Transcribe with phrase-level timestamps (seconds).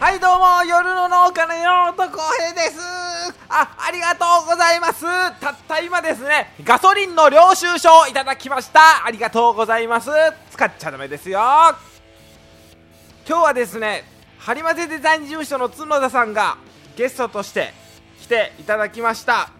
[0.00, 2.80] はいどうも夜の農家の山本浩平です。
[3.48, 5.04] あありがとうございます。
[5.40, 9.06] たった今ですねガソリンの領収書をいただきました。
[9.06, 10.10] ありがとうございます。
[10.50, 11.38] 使っちゃダメですよ。
[13.28, 14.02] 今日はですね
[14.38, 16.56] ハリマゼデザイン事務所の角田さんが
[16.96, 17.72] ゲストとして
[18.20, 19.50] 来ていただきました。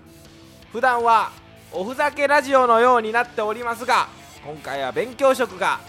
[0.72, 1.30] 普段は
[1.74, 4.08] おふざけラジオのようになっておりますが
[4.44, 5.80] 今回は勉強色が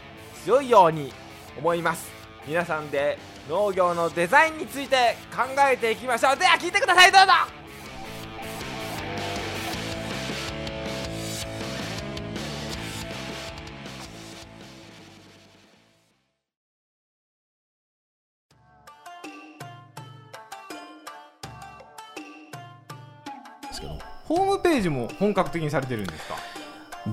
[0.46, 1.12] 強いように
[1.58, 2.12] 思います。
[2.48, 3.18] 皆さんで
[3.50, 6.38] 農業のデザインについて考えていきましょう。
[6.38, 7.63] では聞いてくださいどうぞ。
[24.38, 26.36] ホームページも本格的にされてるんですか？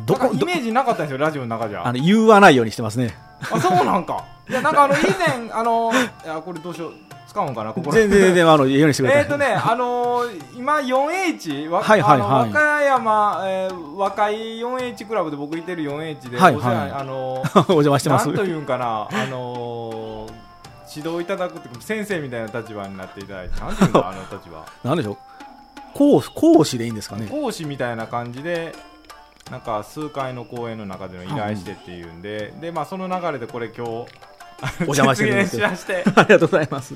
[0.06, 3.15] どこイメージなかったんですよラジオの中じゃあの言わないようにしてますね。
[3.51, 4.24] あそうなんか？
[4.49, 5.90] いやなんかあの以前あの
[6.24, 6.93] いやこれどうしよう
[7.29, 9.23] 使うんかなここ全然全然あの言うようにしてください。
[9.23, 16.51] えっとね、あのー、今 4H、わはいはいはいあの和歌山、えー、和海 4H クラブで僕いてる 4H で、あ
[17.05, 18.37] のー、 お邪魔してますなん。
[18.37, 20.32] というんかな、あのー、
[20.96, 24.65] 指導いただくって先生みたいな立場になっていただいて、なんていうんだ、あの立場。
[24.88, 25.16] なんでしょう？
[25.95, 27.27] 講講師でいいんですかね？
[27.29, 28.74] 講師みたいな感じで、
[29.51, 33.91] なんか数回の講演の中での依頼してっていうんで、で、まあその流れでこれ今日、
[34.83, 35.68] お邪魔してるんですあ
[36.23, 36.95] りがとうございます。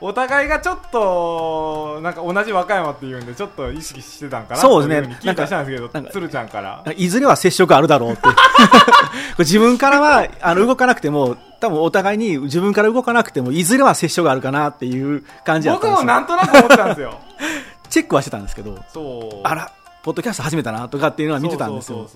[0.00, 8.22] お互いがちょっとなんか同じ和歌山っていうんでちょっと意識してたんかなそうですね聞いたりしたんですけど鶴ちゃんからいずれは接触あるだろうって。
[9.38, 16.00] 自分からはあの動かなくても、多分お互いに自分から動かなくても、いずれは接触があるかなっていう感じだったんですよ。
[16.00, 17.20] 僕もなんとなく思ってたんですよ
[17.94, 18.84] チェックはしてたんですけど、
[19.44, 22.08] あら、ポッドキャスト始めたなとかっていうのは見てたんですよ。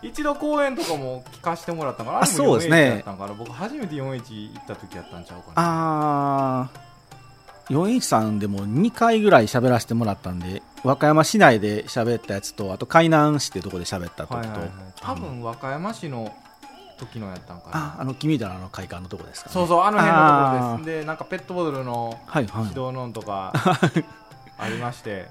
[0.00, 3.04] 一度講演とかも聞かせてもらったからあそうですね。
[3.36, 5.52] 僕初めて 4H 行った時やったんちゃうかな。
[5.56, 14.70] あー、4H さんでも2回ぐらい喋らせてもらったんで、和歌山市内で喋ったやつと、あと海南市ってところで喋った時と、はいはいはい。
[14.98, 16.34] 多分和歌山市の
[17.00, 19.54] 時のやったんかなあ、あの、君だなの会館のとこですか、ね。
[19.54, 22.80] そうそうあの辺のとこですでなんかペットボトルのはいはい指。
[22.80, 23.52] 導のんとか
[24.58, 25.28] ありまして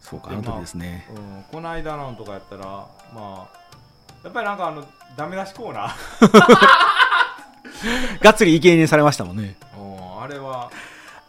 [0.00, 1.06] そうか、あの時ですね。
[1.10, 2.86] うん、この間のとかやったらま
[3.16, 3.46] あ
[4.24, 4.84] やっぱりなんかあの
[5.16, 5.94] ダメ出しコーナー、
[8.22, 9.56] がっつり意見にされましたもんね。
[9.78, 10.70] うん、あれは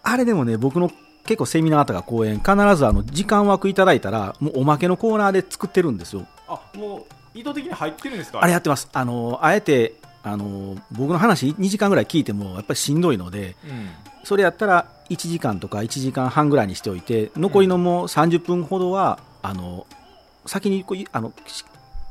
[0.04, 0.90] あれでもね、僕の
[1.26, 6.26] 結構セミナーとか講演、必ずあの、時間枠いただいたら、もうおまけのコーナーで作ってるんですよ。
[6.48, 7.06] あもう
[7.40, 8.42] 意図的に入ってるんですか？
[8.42, 8.90] あれやってます。
[8.94, 9.94] あの、あえて、
[10.24, 13.90] あの、僕の話2時間ぐらい聞いても、やっぱりしんどいので、うん。
[14.24, 19.86] それやったら1時間とか1時間半ぐらいにしておいて、残りのもう30分ほどは、あの、
[20.46, 21.64] 先にこういあの、し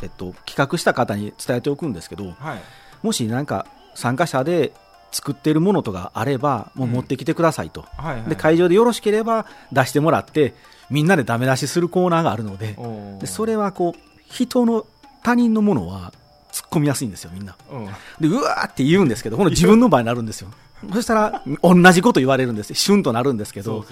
[0.03, 2.61] えっと、企画した方に伝えておくんですけど、はい。
[3.03, 4.73] もしなんか参加者で
[5.13, 7.83] 作ってるものとかあれば、もう持ってきてくださいと。
[7.97, 10.55] はいはいで、会場でよろしければ出してもらって、
[10.91, 12.77] みんなでダメ出しするコーナーがあるので、
[13.21, 14.87] でそれはこう、人の、
[15.27, 16.13] 他人のものは
[16.53, 17.57] 突っ込みやすいんですよ、みんな。
[17.69, 17.87] うん
[18.21, 20.51] で、うわーって言うんですけど、この自分の場合になるんですよ。
[20.93, 22.73] そしたら、同じこと言われるんです。
[22.75, 23.85] シュンとなるんですけど、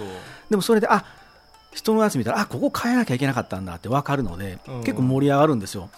[0.48, 1.04] でもそれで、あ
[1.72, 5.90] 人のやつ見たら、あここ変えなきゃいけなかったんだって分かるので、うん結構盛り上がるんですよ。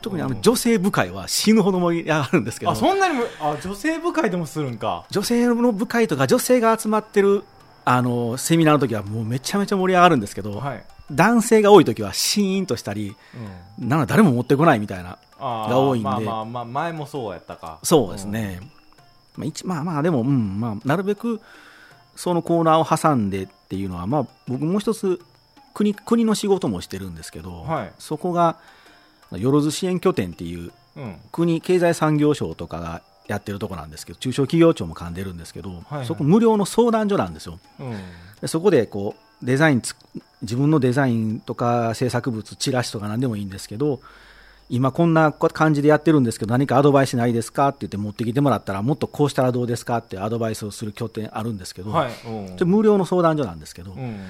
[0.00, 7.42] 特にあうんの女性部会は死ぬほど盛り上がるんですけど、あそんなにもあ女性部会でもするんか女性の部会とか女性が集まってる
[7.84, 13.16] あのセミナーの時はもうめちゃめちゃ盛り上がるんですけど、はい、男性が多い時はシーンとしたり、
[13.80, 16.08] うん、なんか誰も持ってこないみたいな、が多いんで。
[16.08, 17.78] まあまあまあ前もそうやったか。
[17.82, 18.60] そうですね、
[19.36, 21.40] まあ、一まあまあ、でも、うんまあ、なるべく
[22.16, 25.20] そのコーナーを挟んでっていうのは、まあ、僕もう一つ
[25.74, 27.92] 国、国の仕事もしてるんですけど、はい。
[27.98, 28.56] そこが、
[29.32, 36.06] よろず支援拠点っていう、うん、うん国経済産業省とかがやってるとこなんですけど、中小企業庁も噛んでるんですけど、はい。
[36.06, 37.60] そこ無料の相談所なんですよ。
[37.78, 37.96] うん。
[38.40, 39.94] でそこでこうデザインつ
[40.42, 44.00] 自分のデザインとか制作物チラシとか何でもいいんですけど
[44.70, 54.20] 今こんな感じでやってるんですけど何かアドバイスないですかって言って持ってきてもらったらもっとこうしたらどうですかってアドバイスをする拠点あるんですけど、はい、無料の相談所なんですけど、うん。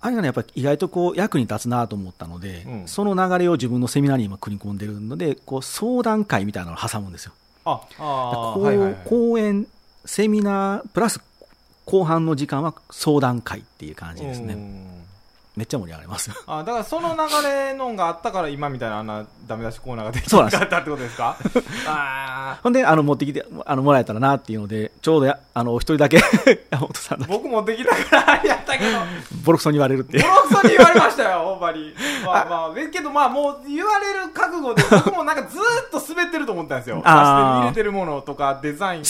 [0.00, 2.88] あれがねやっぱり意外とこう役に立つなと思ったので、うん。
[2.88, 7.32] その流れを自分のセミナーに今組み込んでるのでこう相談会みたいなのを挟むんですよ。
[7.64, 8.96] ああこうはいはい。
[9.06, 9.66] 講演
[10.04, 11.22] セミナープラス
[11.86, 14.56] 後半の時間は相談会っていう感じですね。
[15.56, 16.30] うんめっちゃ盛り上がります。
[16.46, 21.34] あだからその流れのがあったから今みたいなあんなダメ出しコーナーができそうなかったってことですか？
[21.86, 26.18] あほんで、あの、持ってきて、あの、もらえたらなっていうので、ちょうどや、 あの、お一人だけ、
[26.70, 28.98] 山本さん僕持ってきたからやったけど
[29.44, 30.28] ボロクソに言われるってボ。
[30.28, 31.94] ロクソに言われましたよ、 ほんまに。
[32.26, 37.00] まあまあ、えけどまあもう言われる覚悟で、僕もなんかずーっと滑ってると思ったんですよ。
[37.04, 39.02] あ入れてるものとかデザイン。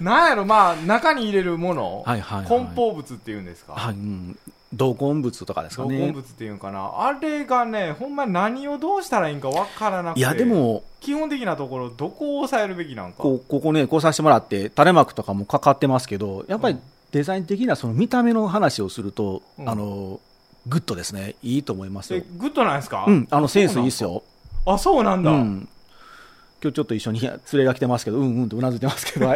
[0.00, 2.02] なんやろ、まあ中に入れるもの。
[2.06, 3.72] はいはいはい梱包物っていうんですか？
[3.74, 4.38] はい、うん。
[4.72, 5.98] 同梱物とかですかね。
[5.98, 6.92] 同梱物っていうんかな。
[6.98, 10.20] あれがね、ほんまに何をどうしたらいいんかわからなくて。
[10.20, 13.18] いや、で、も、基本的なところ、どこを抑えるべきなんか。
[13.18, 20.20] こう、ここね、こうさせてもらって、垂れ幕とかもかかってますけど、やっぱりうんデザイン的なその見た目の話をすると、うんあの、
[20.68, 21.34] グッドですね。
[21.42, 22.24] いいと思いますよえ、。
[22.38, 23.04] グッドなんですか？
[23.08, 24.22] うん、あの、センスいいっすよ。
[24.64, 25.32] あ、そうなんだ。
[25.32, 25.68] うん。
[26.62, 29.26] 今日ちょっと一緒に連れが来てますけど、うんうんとうなずいてますけど、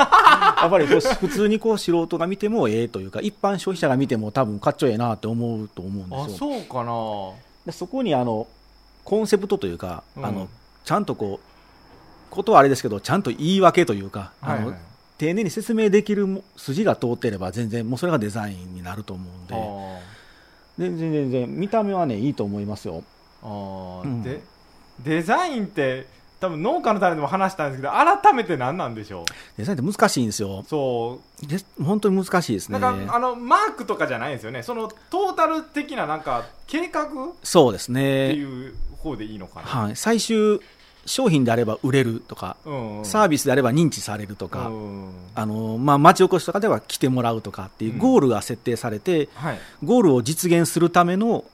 [0.65, 6.51] やっぱり普通にこう素人が見てもええというか、一般消費者が見ても多分かっちょええなって思うと思うんあ、ですよ。
[6.51, 6.93] そうかな。
[7.67, 8.47] でそこにあの、
[9.05, 10.49] コンセプトというか、うんあの、
[10.85, 11.47] ちゃんとこう、
[12.31, 14.79] ことはあれですけど、ちゃんと言い訳というか、あの、はいはい
[15.17, 20.01] 丁寧に説明できるも筋が通ってれば全然もうそれがデザインになると思うんで、あ
[20.77, 23.05] 全然全然見た目はね、いいと思いますよ。
[23.43, 24.43] あー、うんで
[25.05, 26.07] デザインって
[26.45, 29.25] 多分農家の種でも話したんですけど改めて何なんでしょ
[29.57, 30.61] デザインって難しいんですよ。
[30.61, 30.69] う。
[30.69, 33.05] そで本当に難しいですうなね。
[33.05, 34.63] んかあのマークとかじゃないんですよね。
[34.63, 37.05] そのトータル的ななんか計画？
[37.05, 37.09] っ
[37.43, 38.33] そうですてね。
[38.35, 39.97] いう方でいいのかな、はい。
[39.97, 40.61] 最終
[41.07, 49.59] 商品であれば売れるとか、うんうん、サービスであれば認知されるとか、うんあの、まあ、町おこしとかでは来てもらうとかっていうゴールが設定されて、はい。
[49.83, 51.45] ゴールを実現するための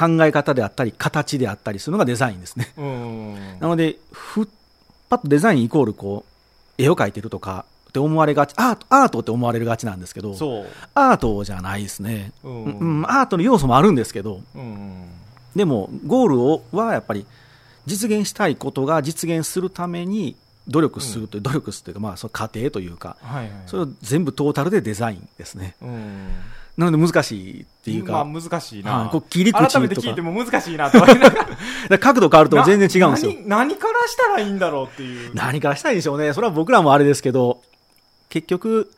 [0.00, 2.72] 考え方であったり、形であったりするのがデザインですね。
[2.78, 4.46] うんなので、ふっ、
[5.10, 6.24] パッとデザインイコールこ
[6.78, 10.30] う、絵を描いてるとかって思われがち、アート、アートって思われるがちなんですけど、
[10.94, 12.32] アートじゃないですね。
[12.42, 15.04] ううんん、うんアートの要素もあるんですけど、うん
[15.54, 17.26] でも、ゴールをはやっぱり、
[17.84, 20.36] 実現したいことが実現するために
[20.68, 25.74] 努力するという、努力するというか、まあ、その過程というか、はいはいそれを全部トータルでデザインですね。
[25.82, 26.28] うん
[26.80, 29.10] なので難しいっていうか、まあ難しいな、はい。
[29.10, 30.98] こう切り口改めて聞いても難しいなと
[32.00, 33.32] 角度変わると全然違うんですよ。
[33.44, 35.34] な何何からしたらいいんだろうっていう。
[35.34, 36.32] 何からしたいんでしょうね。
[36.32, 37.60] それは僕らもあれですけど、
[38.30, 38.90] 結局、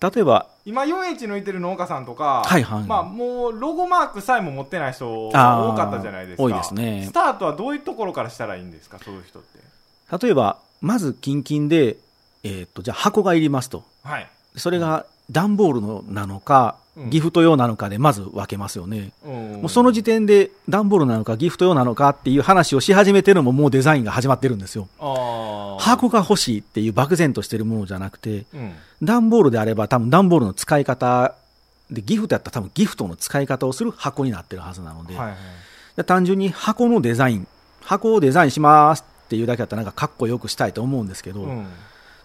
[0.00, 2.84] 例えば、今 4H 抜いてる農家さんとか、はいはい。
[2.84, 6.42] まあ、もうロゴマークさえも持ってない人多かったじゃないですか。
[6.42, 7.04] 多いですね。
[7.06, 9.58] スタートはどういうところからしたらいいんですかそういう人って。
[10.26, 11.96] 例えば、まず近々で、
[12.42, 13.84] えーっと、じゃあ箱がいりますと。
[14.02, 19.12] はい、それが段ボールのなのか、うんギフト用なのかでまず分けますよね。
[19.24, 19.32] うん。
[19.32, 24.88] もうその時点で段ボールなのかギフト用なのかっていう話をし始めてるのももうデザインが始まってるんですよ。
[25.78, 28.72] 箱が欲しいっていう漠然としてるものじゃなくて、うん。
[29.02, 31.34] 段ボールであれば多分段ボールの使い方
[31.90, 35.36] でギフトやったら多分ギフトの使い方をする箱になってるはずなので、はいはい。
[35.96, 37.46] で単純に箱のデザイン、
[37.82, 41.66] 箱をデザインしますっていうだけだったらなんかかっこよくしたいと思うんですけど、うん。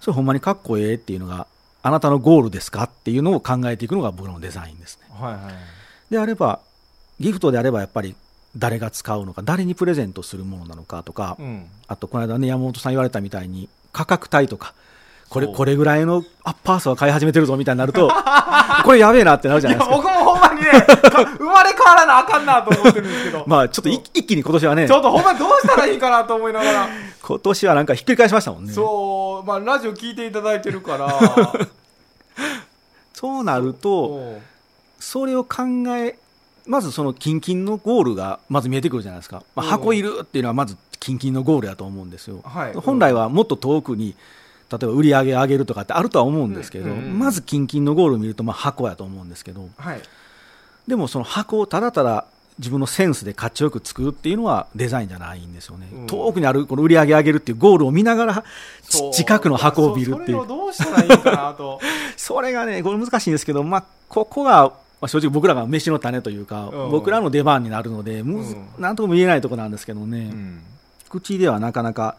[0.02, 1.48] それほんまにかっこええっていうのが
[1.88, 2.84] あなたのゴールですか？
[2.86, 5.06] っていうのを考えていくのが僕のデザインですね。
[5.20, 5.42] はいはい
[6.10, 6.60] であれば、
[7.20, 8.16] ギフトであればやっぱり
[8.58, 14.74] 誰が使うのか、誰にプレゼントするものなのかとか、うんあとこの間ね、山本さん言われたみたいに価格帯とか、
[15.30, 18.12] これ、これぐらいのアッパースは買い始めてるぞみたいになると、
[18.86, 19.96] これやべえなってなるじゃないですか。
[19.96, 20.12] 僕も
[20.72, 23.44] 生まれ変わらなあかんなと思ってるんですけど。
[23.48, 24.88] まあちょっとい一気に今年はね。
[24.88, 26.90] ち、ょっとほんまにどうしたらいいかなと思いながら。
[27.22, 28.74] 今年はなんかひっくり返しましたもんね。
[28.74, 31.14] そうまあラジオ聞いていただいてるから。
[33.14, 34.20] そうなると、う。
[34.20, 34.42] ん
[35.06, 35.64] それを考
[35.98, 36.18] え、
[36.66, 39.44] まずその近々のゴールがまず見えてくるじゃないですか。
[39.56, 39.72] まあ、うん。
[39.72, 42.42] 箱いるっていうのはまず近々のゴールだと思うんですよ。
[42.44, 42.74] はい。
[42.74, 44.16] 本来はもっと遠くに、
[44.72, 46.92] 例えば売り上げ上げるとかってあるとは思うんですけど、うん。
[46.92, 47.06] うん。
[47.06, 50.02] うんまず近々のゴールを見るとまあ箱やと思うんですけど、はい
[50.88, 52.26] でもその箱をただただ
[52.58, 55.88] 自分のセンスでかっちよく作るっていうのはデザインじゃないんですよね。
[55.92, 56.08] うん。
[56.08, 58.44] 遠くにあるこの売り上げ上げるっていうゴールを見ながら、
[59.12, 60.38] 近くの箱を見るっていう。
[60.38, 60.58] そそれを。
[60.58, 61.82] どうしたらいいかなと。
[62.16, 66.92] それがね、これ難しいんですけど、まあ、ここが、まあ、正直僕らが飯の種というか、うん。
[66.92, 70.62] 僕らの出番になるので、むずうんなんとも言えないところなんですけどね、うん。
[71.10, 72.16] 口ではなかなか、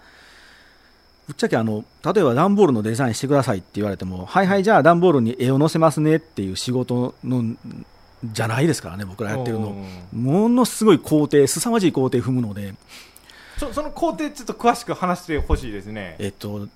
[1.26, 7.56] ぶっちゃけあの、例えば段ボールのデザインしてくださいって言われても、はいはい、じゃあ段ボールに絵を載せますねっていう仕事の、
[8.24, 9.76] じゃないですからね、僕らやってるの。
[10.12, 12.74] ものすごい工程、凄まじい工程踏むので、
[13.58, 16.16] そその工程ちょっと詳しく話してほしいですね。
[16.18, 16.68] えっと、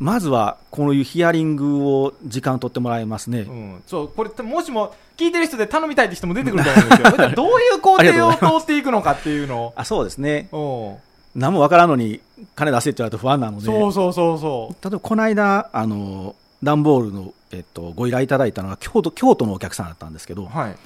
[0.00, 3.40] まずはこういうヒアリングを時間取ってもらいますね。
[3.40, 7.30] うん、そうこれもしも聞いてる人で頼みたいって人も出てくると思うんですよ。
[7.34, 10.48] どういう工程を通っていくのかっていうのあそうですね。
[10.52, 10.98] を
[11.36, 12.20] 何もわからんのに
[12.54, 13.66] 金出せって言われると不安なので。
[13.66, 16.34] そうそうそうそ例えばこの間、あの、
[16.64, 20.76] 段ボールの、えっと、ご依頼いただいたのが京都、京都のお客さんだったんですけど、うはい。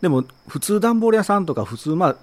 [0.00, 2.16] でも普通段ボール屋さんとか普通まあ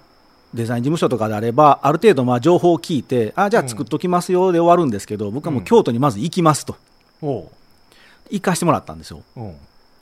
[0.54, 6.76] デザイン事務所とかであればある程度まあ情報を聞いてあじゃあ作っときますよで終わるんですけど、僕はもう京都にまず行きますと。
[7.22, 7.48] おう。
[8.30, 9.22] 行かしてもらったんですよ。
[9.36, 9.40] う。
[9.42, 9.54] ん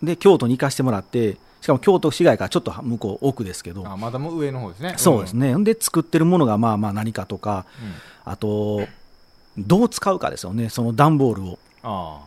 [0.02, 3.86] で京都に行かしてもらってしかも京都市街からちょっと向こう奥ですけど。
[3.88, 4.94] あまだもう上の方ですね。
[4.96, 7.66] そうですね、ん、で作ってるものがまあまあ何かとか
[8.26, 8.86] うん、あと
[9.58, 10.68] どう使うかですよね。
[10.68, 11.58] その段ボールを。
[11.82, 12.20] あ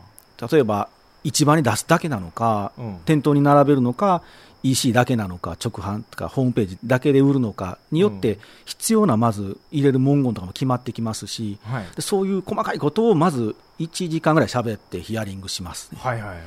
[0.51, 0.89] 例えば
[1.23, 2.97] 市場に出すだけなのか、うん。
[3.05, 4.21] 店頭に並べるのか
[4.63, 11.85] EC だけなのか直販とかホームページだけで売るのかによって必要なまず入れる文言とかも決まってきますしあはい。
[11.95, 15.99] でそういう細かいことをまず1時間ぐらい喋ってヒアリングしますね。
[16.01, 16.37] はいはい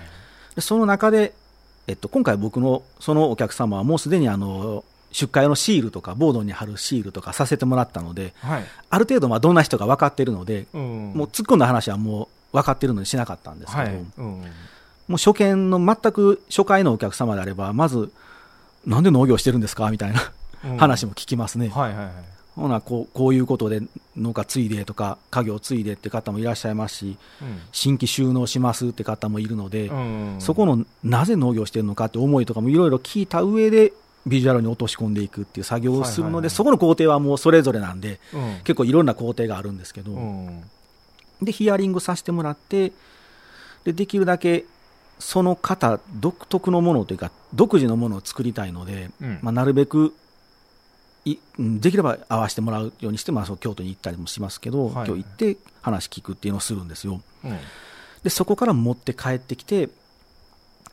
[0.54, 1.32] でその中で、
[1.86, 8.64] えっと、今回僕のそのお客様はもうすでにあの出荷用のシールとかボードに貼るシールとかさせてもらったのではい。
[8.90, 11.12] ある程度まあどんな人が分かっているので、うん。
[11.14, 13.94] もう突っ込んだ話はもう分かっているのにしなかったんですけど、はい。
[13.94, 14.24] うん。
[15.08, 18.12] もう初見の全く初回のお客様であればまず
[18.86, 20.32] なんで農業してるんですかみたいな
[20.64, 20.76] うん。
[20.76, 22.12] 話も聞きますね、はいはいはい。
[22.54, 23.80] ほなこうこういうことで
[24.16, 27.16] 農家継いでとか家業継いでって方もいらっしゃいますし
[27.72, 30.36] 新規収納しますって方もいるので、うん。
[30.38, 33.92] そこのなぜ農業してるのかって思いとかもいろいろ聞いた上で
[34.26, 38.60] ビジュアルに落とし込んでいくっていう作業をするので、そこの工程はもうそれぞれなんでうん。
[38.62, 40.62] 結構いろんな工程があるんですけど、うん
[41.44, 42.92] でヒアリングさせてもらって
[43.84, 44.64] でできるだけ
[45.18, 49.38] その方独特のものというか独自のものを作りたいので、うん。
[49.42, 50.14] まあ、なるべく
[51.24, 55.06] いうんできれば合わせてもらうようにして、まあ、そう京都に行ったりもしますけど、はいはい。
[55.08, 57.20] 今日行って話聞くっていうのをするんですよ。
[57.44, 57.58] うん。
[58.24, 59.88] でそこから持って帰ってきて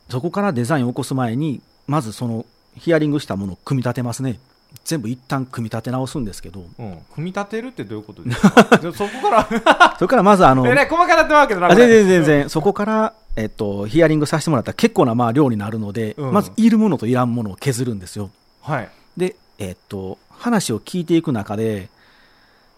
[0.08, 2.44] そこからデザインを起こす前にまずその
[2.76, 4.38] ヒアリングしたものを組み立てますね
[4.84, 6.64] 全部一旦組み立て直すんですけど。
[6.78, 6.98] うん。
[7.14, 8.50] 組み立てるってどういうことですか？
[8.94, 9.94] そこから。
[9.98, 16.32] それからまずあのえね細かなってますけどな全然全然、そこから、えっと、ヒアリングさせてもらったら結構なまあ量になるので、うん。
[16.32, 18.30] まずいるものといらんものを削るんですよ。
[18.62, 18.88] はい。
[19.16, 21.88] で、えっと、話を聞いていく中で、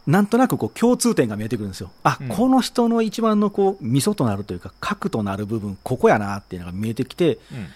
[0.06, 1.90] なんとなくこう共通点が見えてくるんですよ。
[2.02, 2.28] あ、うん。
[2.28, 7.68] この人の一番のこう、味噌となるというか、核となる部分、ここやなっていうのが見えてきて、うん。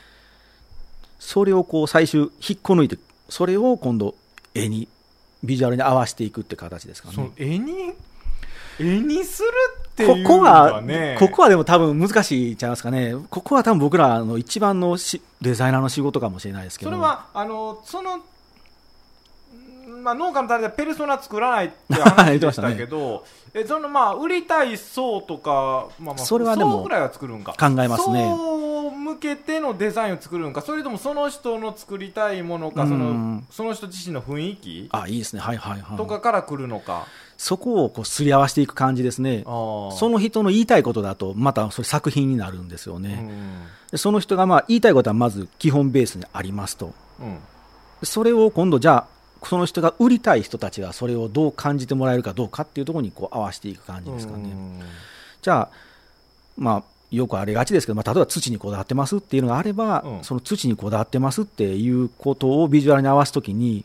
[1.20, 4.14] それをこう最終引っこ抜いて、それを今度
[4.54, 4.88] 絵に、
[5.44, 7.30] ビジュアルに合わせていくって形ですかね。
[7.36, 7.92] 絵に？
[8.78, 9.48] 絵にする
[9.88, 13.14] ってこいうのこはが、ねここはでも多分難しいちゃいますかね。
[13.30, 16.90] ここは多分僕らの一番のしデザイナーの仕事かもしれないですけど。
[16.90, 18.22] それはあのその、ん
[20.02, 23.24] まあ、農家の誰でペルソナ作らないって話でしたけど、
[23.54, 34.88] えそのまあ売りたい層とか、まあ、まあそれはでも層ぐらいは作るんか考えますね層向けてのデザインを作るんかそれともその人の作りたいものかうんそのその人自身の雰囲気？
[34.92, 35.40] あ、いいですね。
[35.40, 35.96] はいはいはい。
[35.96, 39.44] とかから来るのか、そこをこうすり合わせていく感じですね。
[39.46, 43.30] あその人の言いたいことだと、またそれ作品になるんですようね。
[43.94, 46.92] その人がまあ言いたいことはまず基本ベースにありますと。
[47.20, 47.38] うん
[48.02, 49.15] それを今度じゃあ、
[49.48, 54.48] その人が売りたい人たちがそれをどう感じてもらえるかどうかっていうところにこう合わせていく感じですかね。
[55.42, 55.68] じゃあ、
[56.56, 60.24] まあ、よくありがちですけど、まあ、例えば土にこだわってますっていうのがあれば、うん。
[60.24, 63.84] その土にこだわってますっていうことをビジュアルに合わすときに、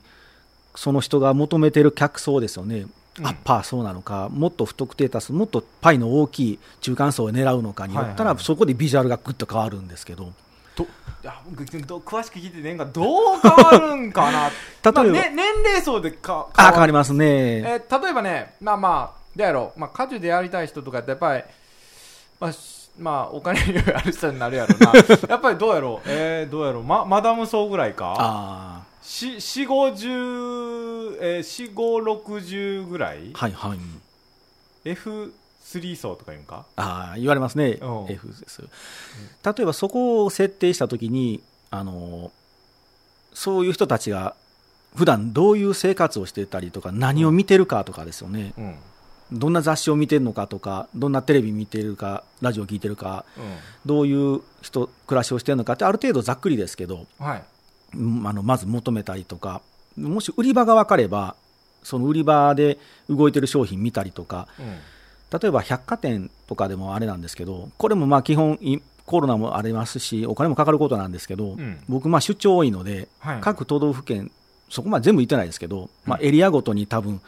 [0.75, 2.85] その人が求めてる客層ですよね、
[3.19, 3.27] うん。
[3.27, 8.43] アッパーそうなのか、もっと不特定多数、もっとパイの大きい中間層を狙うのかによったら、はいはいはい。
[8.43, 10.33] そこでビジュアルがぐっと変わるんですけど、
[10.75, 10.87] どい
[11.23, 14.49] や僕ど詳しく聞いてねんがどう変わるんかな？
[14.83, 14.93] 例えば。
[14.93, 17.25] まあね、年齢層でかあ変わりまますね、
[17.59, 21.43] えー例えばねまあまあどうやろう、まあ、果樹でやりたい人とかってやっぱり
[22.39, 24.91] まあしまあお金余裕ある人になるやろな。
[25.29, 26.09] やっぱりどうやろう？
[26.09, 26.83] えー、どうやろう？
[26.83, 28.15] まマダム層ぐらいか？
[28.17, 33.31] あし4 5 0えー、4 5 6 0ぐらい？
[33.31, 33.79] ーはいはい、
[35.63, 36.65] F3 層とか言うんか？
[36.75, 37.79] あー言われますね。
[37.81, 38.05] う、ん。
[38.09, 38.61] F です。
[38.61, 38.69] 例
[39.63, 42.31] えばそこを設定したときに、あの
[43.33, 44.35] そういう人たちが
[44.95, 49.39] 普段どういう生活をしてたりとか、何を見てるかとかですよね、うん。
[49.39, 53.23] どんな雑誌を見てるのかとか、どんなテレビ見てるか、ラジオ聞いてるか、
[53.85, 57.43] どういう人、暮らしをしてるのかって、ある程度ざっくりですけど、うんはい。
[57.95, 59.61] うんあのまず求めたりとか、
[59.97, 61.35] もし売り場が分かれば、
[61.83, 62.77] その売り場で
[63.09, 64.77] 動いてる商品見たりとか、うん
[65.31, 71.79] 例えば百貨店とかでもあれなんですけど、これもまあ基本、いコロナもありますし、お金もかかることなんですけど、うん。
[71.89, 73.41] 僕、まあ出張多いので、はい。
[73.41, 74.31] 各都道府県、
[74.69, 77.21] そこまで全部行ってないですけど、まあ、うんエリアごとに多分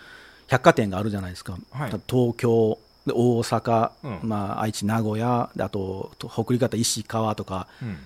[0.47, 1.89] 百貨店があるじゃないですか、はい。
[2.07, 4.19] 東京、で大阪、うん。
[4.23, 7.97] まあ、愛知、名古屋、であとと北陸方、石川とか、うん。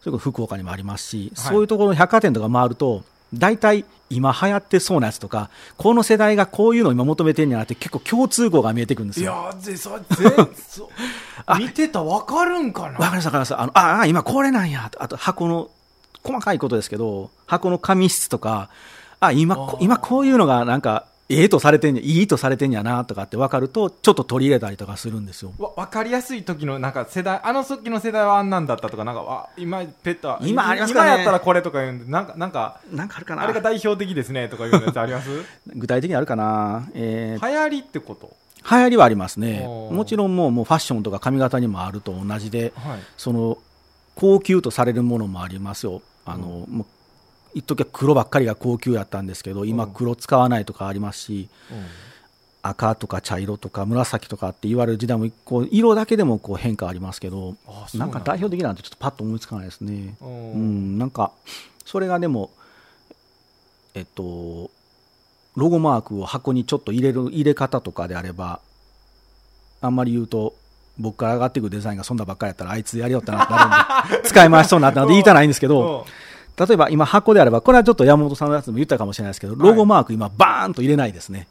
[0.00, 1.52] それこそ福岡にもありますし、はい。
[1.52, 5.48] そういうところの百貨店とか回ると、大体今流行ってそうなやつとか、
[5.78, 9.32] この世代がこういうのを今求めてるんじゃなくて、結構共通項が見えてくるんですいよ。
[9.32, 10.04] やーぜそぜ
[10.68, 10.90] そ
[11.46, 12.98] あ見てたらわかるんかな？
[12.98, 13.60] わかりました、わかりました。
[13.62, 14.90] あの、ああ、今これなんや。
[14.98, 15.70] あと箱の
[16.22, 18.68] 細かいことですけど、箱の紙質とか、
[19.20, 25.52] あ、今、こ今こういうのがなんか、ええとされてんや、いいとされてんやなとかって分かると、ちょっと取り入れたりとかするんですよ。
[25.58, 31.08] わ分かりやすい時のなんか世代あの時の世代はあんなんだったとかなんかあ今ペットは今ありますかね。
[31.10, 33.42] 今やったらこれとか言うんでなんかなんかなんかあるかな。
[33.42, 35.28] あれが代表的ですねとかいうやつあります？
[35.74, 36.88] 具体的にあるかな。
[36.94, 38.34] えー流行りってこと？
[38.70, 39.60] 流行りはありますね。
[39.66, 42.98] もちろんもうもうファッションとか髪型にもあると同じで、はい。
[43.16, 43.58] その、
[44.14, 46.00] 高級とされるものもありますよ。
[46.24, 46.86] あの、もう
[47.54, 49.90] 一時は黒ばっかりが高級やったんですけど、今うん。
[49.92, 51.48] 黒使わないとかありますし、
[52.62, 57.56] 赤とか茶色とか紫とかって言われる時代もこう色だけでもこう変化ありますけど
[57.94, 60.14] なんか代表的なんてちょっとパッと思いつかないですね。
[60.20, 61.32] ううんんなんか
[61.84, 62.50] それがでも
[63.94, 64.70] えっと
[65.56, 68.60] ロゴマークを箱にちょっと入れる入れ方とかであれば
[69.80, 70.54] あんまり言うと
[70.98, 81.48] 僕から上がってくるデザインがそんなばっかりやったらあいつやりよったなってなるんで使い回しそうになったので言いたないんですけどうん例えば今箱であればこれはちょっと山本さんのやつも言ったかもしれないですけどロゴマーク今バーンと入れないですね、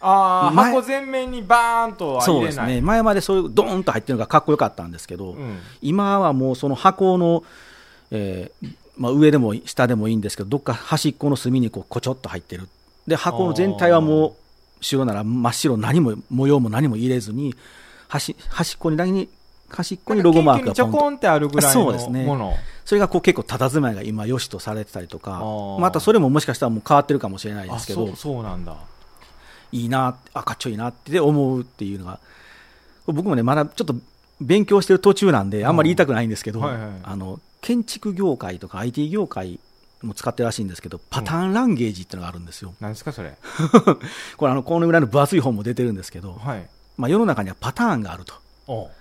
[0.00, 2.80] ああ前箱全面にバーンとはそうです入れないね。
[2.80, 5.58] 前までそういうドーンと入ってるのがかっこよかったんですけど、うん。
[5.82, 7.44] 今はもうその箱の、
[8.10, 12.68] えーまあ、上でも下でもいいんですけどどっか端っこの隅にこうこちょっと入ってる。
[13.06, 17.54] で箱の全体はもう白なら真っ白何も模様も何も入れずに
[18.08, 19.28] 端端っこにだけに
[19.70, 22.20] 端っこにロゴマークがちょこんってあるぐらいそうですね。
[22.22, 22.54] のもの。
[22.84, 25.42] それがこう結構佇まいが今良しとされてたりとか
[25.78, 28.76] またそれももしかしたらもう変わってるかもしれないですけどあそうなんだ。
[29.72, 32.18] いいなあかっちょいいなって思うっていうのが
[33.06, 33.94] 僕もねまだちょっと
[34.40, 39.60] 勉強してる途中なんであんまり言いたくないんですけど、はいはいあの建築業界とか IT 業界
[40.00, 43.36] も使ってるらしいんですけどパターンランゲージっていうのがあるんですよ、何ですかそれ？
[44.38, 46.66] これあのこのぐらいの分厚い本も出てるんですけど、はい。
[46.96, 48.32] まあ、世の中にはパターンがあると。
[48.32, 48.38] お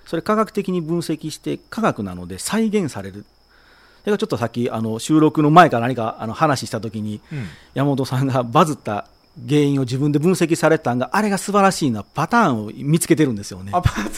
[0.06, 3.26] それ科学的に分析して科学なので再現される。
[4.02, 7.48] それがちょっとさっきあの収録の前から何かあの話した時にうん。
[7.74, 9.08] 山本さんがバズった
[9.48, 13.72] 原因を自分で分析されたんがあれが素晴らしいのはパターンを見つけてるんですよね。
[13.74, 14.10] あパターン。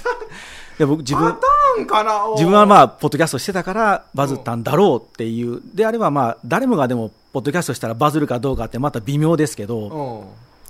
[0.80, 2.28] で僕自分パターンかな？
[2.28, 5.62] お自分はまあポッドキャストしてたからバズったんだろうっていう。
[5.76, 10.24] であればまあ誰もがでもポッドキャストしたらバズるかどうかってまた微妙ですけどう。
[10.24, 10.28] ん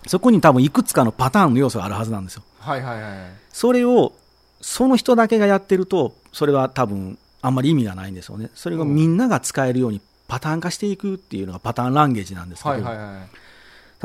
[0.07, 2.43] そこに多分いくつかのパターンの要素があるはずなんですよ。
[2.59, 3.11] はいはいはい。
[3.53, 4.13] それを
[4.61, 8.49] その人だけがやってるとそれは多分あんまり意味がないんですよね。
[8.53, 13.41] それがみんなが使えるようにパターン化していくっていうのがパターンランゲージなんですけど、はいはいはい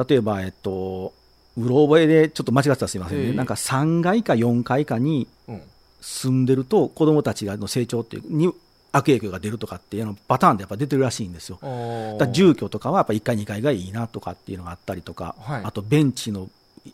[0.08, 1.14] 例えばえっと
[1.56, 5.62] うろ覚えでちょっと間違ってたらすいませんね、ええなんか3階か4階かにうん。
[6.02, 8.52] 住んでると子供たちがの成長っていうに
[8.92, 11.58] 悪影響が出るとかっていうのパターンでやっぱ出てるらしいんですよ。
[11.62, 15.62] おだ住居とかはやっぱ1階2階がいいなとかっていうのがあったりとか、はい。
[15.64, 16.48] あとベンチの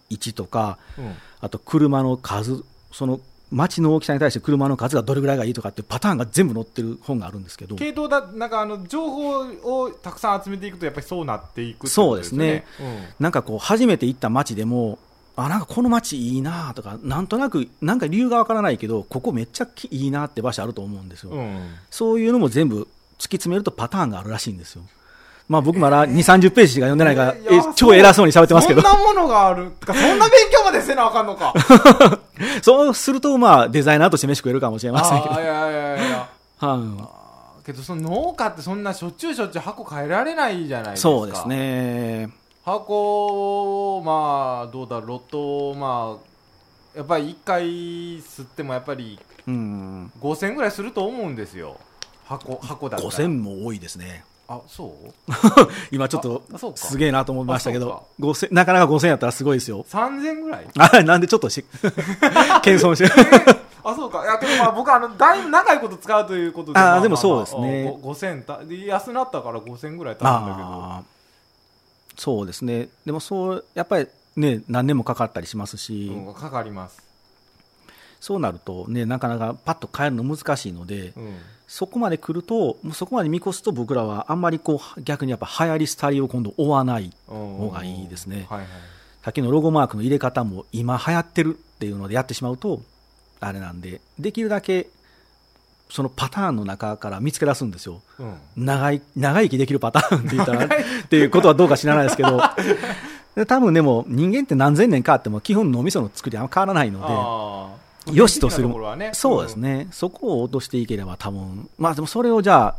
[0.09, 1.14] 位置とかうん。
[1.40, 3.20] あと車の数その
[3.53, 7.77] 街の大きさに対して車の数がどれぐらいがいいとかってパターンが全部載ってる本があるんですけど。
[7.77, 12.65] 系統だなんかあの情報をたくさん集めていくとやっぱりそうなっていくってことそうですね。
[12.81, 12.87] よ
[13.21, 14.99] なんかこう初めて行った街でも
[15.37, 21.75] あなんかこの街いいなとかなんとなくなんか理由がわからないけどここめっちゃきいいなって場所あると思うんですよ、うん、うん。
[21.91, 22.88] そういうのも全部
[23.19, 24.83] 突き詰めるとパターンがあるらしいんですよ。
[25.53, 27.35] まあ僕まだ2、30ページしか読んでないから、
[27.75, 31.53] 超偉そうに喋ってますけどそん、なものがある てかそんな勉強までせなあかんのか
[32.62, 35.37] そうするとまあデザイナーとして飯食えるかもしれませんけどい。
[35.38, 36.79] やいやいやいや は
[37.62, 42.31] いけどその農家ってそんなしょっちゅうしょっちゅう箱変えられないじゃないですかそうですね。
[42.65, 47.62] 箱をまあどうだロットをまあやっぱり1回
[48.21, 50.11] 吸ってもやっぱりうん。
[50.21, 51.77] 5000ぐらいすると思うんですよ
[52.25, 54.25] 箱箱だったら5000も多いですね。
[54.57, 55.12] あそう？
[55.93, 56.43] 今ちょっと
[56.77, 59.85] すげえなと思いましたけあど、5000なかなか5000やったらすごいですよ。
[59.88, 60.67] 3000ぐらい？
[60.79, 61.65] あ、なんでちょっとし、
[62.62, 63.12] 謙遜してる。
[63.85, 64.23] あそうか。
[64.23, 67.88] いやけどまあ僕あのだいぶ長いこと使うということであーままでもそうですね。
[67.88, 71.12] あご5000たで安なったから5000ぐらい経つんだけど。
[72.17, 72.88] そうですね。
[73.07, 77.03] でもそう、やっぱりね、何年もかかったりしますし、うん、かかります、
[78.21, 81.38] そうなるとね、なかなかパッと変えるの難しいので、うん、
[81.73, 88.47] そこまで来ると、もうそこまで見越すと僕らはあんまりこう逆にやっぱ流行り廃りを今度追わない方方がいいですね。
[88.51, 88.69] はいはい。
[89.25, 92.83] さっきのロゴマークの入れ方も今流行ってるっていうのでやってしまうと、
[93.41, 94.89] あれなんで、できるだけ
[95.89, 98.03] そのパターンの中から見つけ出すんですよ。
[98.19, 98.37] うん。
[98.55, 100.69] 長い、長生きできるパターンって言ったら、っ
[101.09, 102.39] ていうことはどうか知らないですけど、
[103.35, 109.11] で多分でも人間って何千年かあっても基本脳みその作りはあんま変わらないので、あー良しとするね。
[109.15, 112.77] そうですね、そこを落としていければ多分、まあでもそれをじゃあ、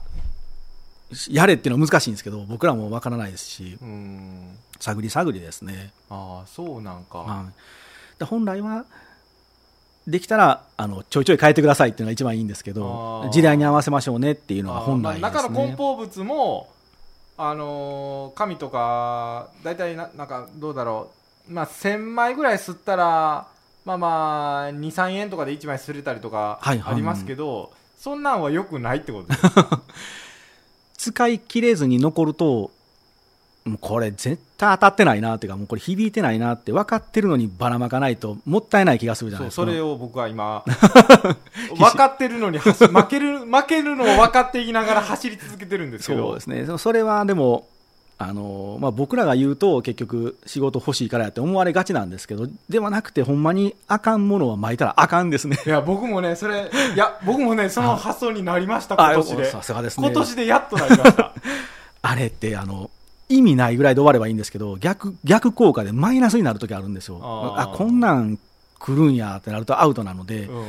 [1.30, 3.88] やれっていうのは難しいんですけど、僕らもわからないですし、うん。
[3.88, 5.94] うん探り探りですね。
[6.10, 8.20] ああそうなんか、はい。
[8.20, 8.86] で本来は、
[10.08, 16.70] できたらあのちょいちょい変えてくださいっていうのが一番いいんですけあどー時代に合わせましょうねっていうのが本来ですね、まあ中の梱包物も、
[17.38, 21.12] あのー紙とか大体ななんかどうだろ
[21.50, 23.48] う、まあ、1000枚ぐらい吸ったら
[23.86, 26.94] まあまあ23円とかで1枚吸れたりとかはいはい。
[26.94, 29.42] ありますけど、そんなんはよくないってことです。
[31.12, 32.72] 使い切れずに残ると
[33.66, 39.62] もうこれ絶対当たってないなっていうかもうこれ響いてないなって分かってるのにばらまかないともったいない気がするじゃないですか。
[39.62, 40.64] それを僕は今
[41.78, 46.28] 分かってるのに走負ける負けるのを分かっていながら走り続けてるんですけど。
[46.28, 46.66] そうですね。
[46.66, 47.68] そそれはでも
[48.28, 55.58] あの、まあ、僕らが言うと結局仕事欲しいからやって思われがちなんですけどではなくてほんまにあかんものは巻いたらあかんですね。
[55.66, 59.46] いや僕もねそれいや僕もね その発想になりましたあ今年で。
[59.46, 60.08] さすがですね。
[60.08, 61.34] 今年でやっとなりました。
[62.02, 62.90] あれってあの
[63.30, 67.20] 意味ないぐらいで終わればいいんですけど逆逆効果でマイナスになるときあるんですよ。
[67.22, 68.38] あこんなん
[68.80, 70.66] 来るんやってなるとアウトなので、うん。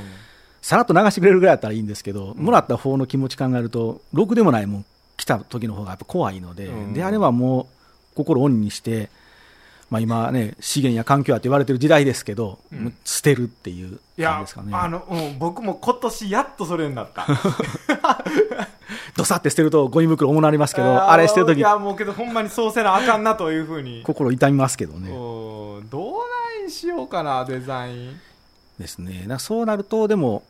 [0.63, 4.85] さらっと流してくれるぐらいだったらいいんですけど、もらった方の気持ち考えると、ろくでもないもん
[5.17, 9.11] 来た時の方がやっぱ怖いので、うんであればもう心を鬼にして、
[9.91, 14.73] まあ、今ね、資源や環境やって言われてる時代ですけど、うん捨てるっていう感じですかね。
[14.75, 17.27] あの、うん、僕も今年やっとそれになった
[19.17, 25.11] どさって捨てるとゴミ袋重なりますけど、ーあれ捨てる時いやもうけどほんまにそうせなあかんなというふうに心痛みますけどね。
[25.11, 26.13] うんどう
[26.61, 28.21] ないしようかなデザイン
[28.79, 29.21] ですね。
[29.23, 30.43] だからそうなると、でも、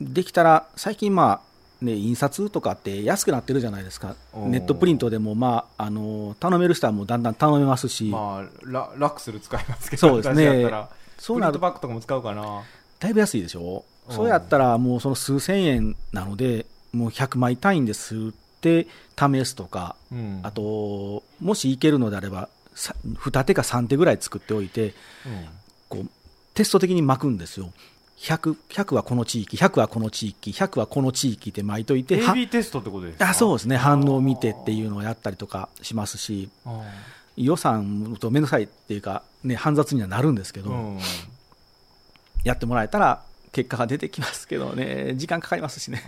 [0.00, 1.40] できたら、最近まあ、
[1.82, 4.14] ね、印刷とかって安くなってるじゃないですか。
[4.34, 10.70] ネットプリントでも、まあ、あの、頼める人はもうだんだん頼めますし、まあララックスル使いますけどそうですね。
[11.18, 11.52] そうなる。
[11.52, 12.62] プリントバッグとかも使うかな。
[13.00, 13.84] だいぶ安いでしょ。
[14.08, 14.14] うん。
[14.14, 18.18] そうやったらもうその数千円なのでもう100枚単位ですっ
[18.60, 18.86] て
[19.18, 19.96] 試すとか。
[20.12, 20.40] うん。
[20.42, 24.94] あともしいけるのであればさ2手か3手ぐらい作っておいて
[25.26, 25.48] うん。
[25.88, 26.10] こう
[26.54, 27.72] テスト的に巻くんですよ
[28.22, 33.30] 100, 100はこの地域100はこの地域100はこの地域って巻いといては AB テストってことですか？
[33.30, 33.76] あそうですね。
[33.76, 36.82] 反応を見てっていうのをやったりとかしますしあ
[37.36, 40.98] 予算と面倒くさいっていうか、ね、煩雑にはなるんですけど、ーうん。
[42.44, 45.14] やってもらえたら結果が出てきますけどね。
[45.16, 46.04] 時間かかりますしね。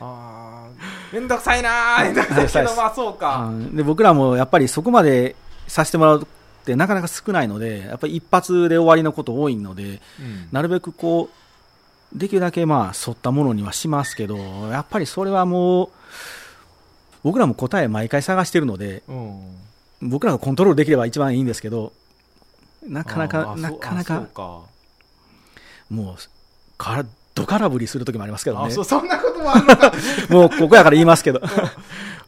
[1.12, 3.38] めんどくさいなーめんどくさいけめんどまあそうか。
[3.46, 5.35] うんで僕らもやっぱりそこまで
[5.66, 10.48] させてもらうってなかなか少ないのでやっぱり一発で終わりのこと多いのでうん。
[10.53, 11.43] なるべくこう
[12.14, 15.90] できるだけまあ沿ったものにはしますけどやっぱりそれはもう
[17.24, 19.57] 僕らも答え毎回探してるのでうん。
[20.03, 21.92] 僕らがコントロールできれば一番いいんですけど
[22.87, 24.62] なかなあかなかなか
[25.88, 26.16] もう
[26.77, 28.66] からど空振りする時もありますけどね。
[28.66, 29.92] あそうそんなこともあるのか。
[30.31, 31.40] もうここやから言いますけど。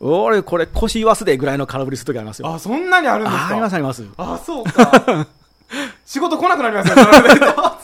[0.01, 2.53] 俺これ腰言わすでぐらいの空振りする時ありますよ。
[2.53, 3.45] あそんなにあるんですか。
[3.45, 4.05] あありますあります。
[4.17, 5.27] あそうか。
[6.05, 7.76] 仕事来なくなりますよ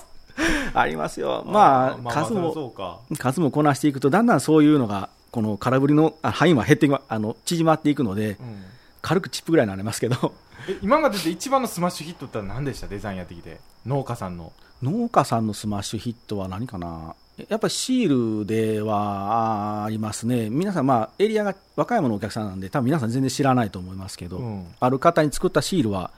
[0.79, 1.45] ありますよ。
[1.47, 2.75] まあ数そも
[3.19, 8.65] 数もこなしていくと、だんだんそういうのが、この空振りのあ範囲は減ってあの縮まっていくので、うん。
[9.03, 10.33] 軽くチップぐらいになりますけど、
[10.69, 12.87] え今までで一番のスマッシュヒットって何でした？
[12.87, 13.59] デザインやってきて。
[13.85, 14.53] 農家さんの。
[14.81, 17.15] 農家さんのスマッシュヒットは何かな、
[17.49, 24.67] やっぱりシールではありますね、皆さん、まあ、エリアが和歌山のお客さんなんで、多分皆さん全然知らないと思いますけど、うん。
[24.79, 26.11] ある方に作ったシールは、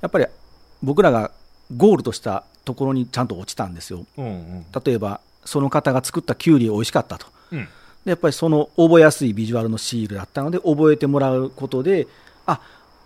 [0.00, 0.26] やっぱり
[0.82, 1.30] 僕らが
[1.76, 4.04] ゴールとしたところにちゃんと落ちたんですよ。
[4.16, 7.26] うんうん例えば、その方が作ったキュウリ美味しかったと。
[7.52, 7.68] うん
[8.04, 12.08] でやっぱりその覚えやすいビジュアルのシールだったので覚えてもらうことで
[12.46, 12.60] あ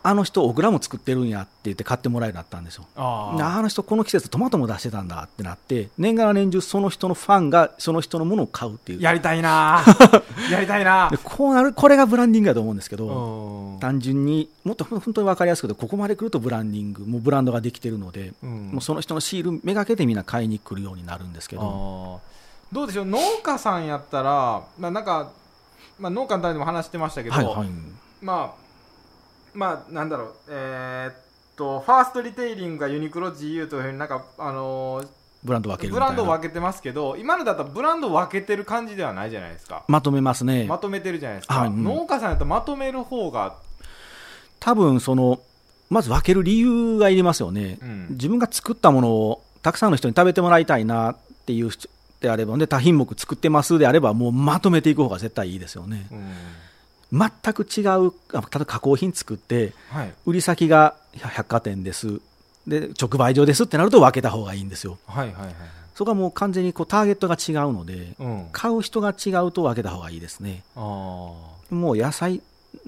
[0.08, 2.86] あの人オクラも作ってるんやって言って買ってもらえるようになったんですよ。
[2.94, 9.02] あの人この季節トマトも出してたんだってなって年がら年中その人のファンがその人のものを買うっていう。
[9.02, 9.82] やりたいな。
[9.84, 11.08] ー やりたいな。
[11.10, 13.80] でこうなるこれがブランディングだと思うんですけど、うん。
[13.80, 18.70] 単純にもっと本当に分かりやすくてここまで来るとブランディングもうブランドができてるので、うん。
[18.74, 22.20] もうその人のシールめがけてみんな買いに来るようになるんですけど。
[22.70, 25.30] どうでしょう農家さんやったら、まあ、なんか、
[25.98, 27.68] まあ、農家の単位でも話してましたけど、はいはい。
[28.22, 28.65] まあ
[29.56, 30.34] まあなんだろう。
[30.48, 31.14] えーっ
[31.56, 35.08] とファーストリテイリングがユニクロ GU というふうになんかあのー
[35.42, 39.84] ブランド分けブランドを分けてますけど今のだったらブランドを分けてる感じではないじゃないですか。
[39.88, 41.84] まとめますね、まとめてるじゃないですか、はいうん。
[41.84, 43.56] 農家さんやったらまとめる方が、
[44.60, 45.40] 多分その
[45.88, 48.06] まず分ける理由がいりますよね、うん。
[48.10, 51.16] 自分が作ったものをたくさんの人に食べてもらいたいなっ
[51.46, 51.88] ていう人
[52.20, 56.08] であれば、で多品目作ってますであれば、もうまとめていく方が絶対いいですよね。
[56.10, 56.32] うん
[57.12, 60.14] 全く違う、あ例えば加工品作って、はい。
[60.26, 62.20] 売り先が百貨店です、
[62.66, 64.98] で直売所ですってなると分けた方がいいんですよ。
[65.06, 65.54] はいはいはい
[65.94, 68.48] そこはもう完全にこうターゲットが違うので、うん。
[68.52, 70.62] 買う人が違うと分けた方がいいですね。
[70.76, 72.42] あもう野菜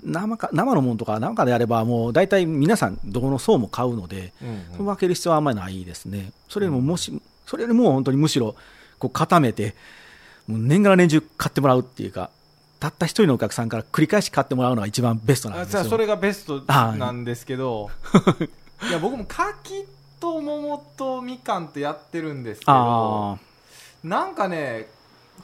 [0.05, 4.87] 生か生のものとかなんかであれば、もう大体皆さん、どこの層も買うので、ーうんうん。
[4.87, 6.33] 分ける必要はあんまりないですね。
[6.51, 8.55] それよりももし、それよりも本当にむしろ、
[8.99, 9.75] こう固めて、
[10.47, 12.31] もう年がら年中買ってもらうっていうか、
[12.81, 15.85] たった一人のお客さんから繰り返し買ってもらうのが一番ベストなんですよ。
[15.85, 17.91] それがベストなんですけど。
[18.89, 19.87] いや僕も柿
[20.21, 23.39] と桃とみかんってやってるんですけどあ
[24.05, 24.89] なんかね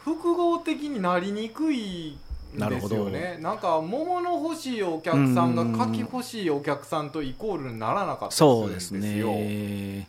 [0.05, 2.16] 複合的になりにくい
[2.57, 3.38] んなるほどですよね。
[3.40, 10.09] なんか桃の欲しいお客さんが柿欲しいお客さんとイコールにならなかったあ、りするそうんでですね。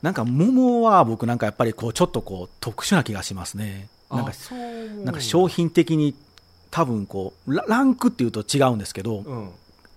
[0.00, 3.88] なんか桃は僕なんかやっぱりこうちょっとこう特殊な気がしますね。
[4.10, 4.32] なんか
[5.04, 6.14] なんか商品的に
[6.72, 9.50] 多分こうラランクっていうと違うんですけど、うん。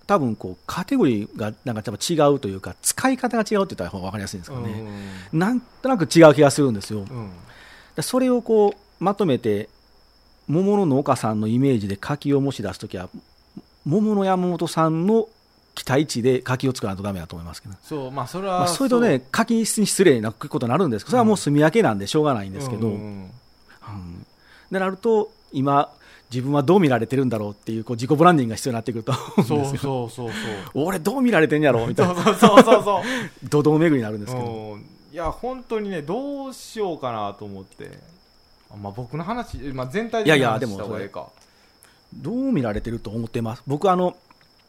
[0.06, 4.84] 多分こうカテゴリーがなんか多分違うというか使い方が違うって言ったら方が分かりやすいんですかね、
[5.32, 7.00] なんとなく違う気がするんですよ。
[7.00, 7.32] うん。
[8.00, 9.68] それをこうまとめて
[10.46, 13.08] 桃の農家さんのイメージで柿をもし出すときは
[13.84, 15.28] 桃の山本さんの
[15.74, 22.94] 期待値で柿を作らないとダメだと思いますけど、そうまあそれは、まあ、それとね柿に失礼なことになるんですけどそれはもう住み分けなんでしょうがないんですけど、うん。
[22.94, 23.00] うん。
[23.00, 24.26] うん。
[24.70, 25.92] でなると今
[26.30, 30.30] 自分はどう見られてるんだろうっていうこう自己ブランディングが必要になってくると思うそうそうそう
[30.74, 32.14] 俺どう見られてんやろうみたいな。
[32.14, 33.02] そうそうそうそう。
[33.48, 37.90] 土道巡りになるんですけど、うんいや本当にねどうしようかなと思って。
[38.70, 41.28] あまあ僕の話、まあ、全体的いやいやでもそれした方がいいか
[42.14, 43.62] どう見られてると思ってます？
[43.66, 44.14] 僕あの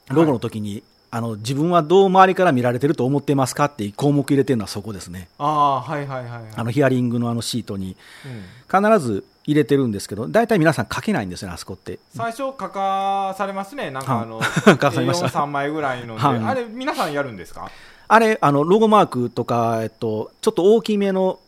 [0.09, 5.27] ロゴの時に、あの自分はどう周りから見られてると思ってますかっていう項目入れてるのはそこですね。
[5.37, 6.41] ああはいはいはいはい。
[6.55, 7.97] あのヒアリングのあのシートに。
[8.25, 8.89] うん。
[8.89, 11.99] 必ず入れてるんですけど大体皆さん書けないんですよねあそこって。
[12.15, 13.89] 最初書かされますね。
[13.91, 15.27] なんかあの 書かされました。
[15.27, 16.39] A43 枚ぐらいので、はい。
[16.39, 17.71] あれ皆さんやるんですか？
[18.09, 21.39] あれあのロゴマークとか、えっと、ちょっと大きめの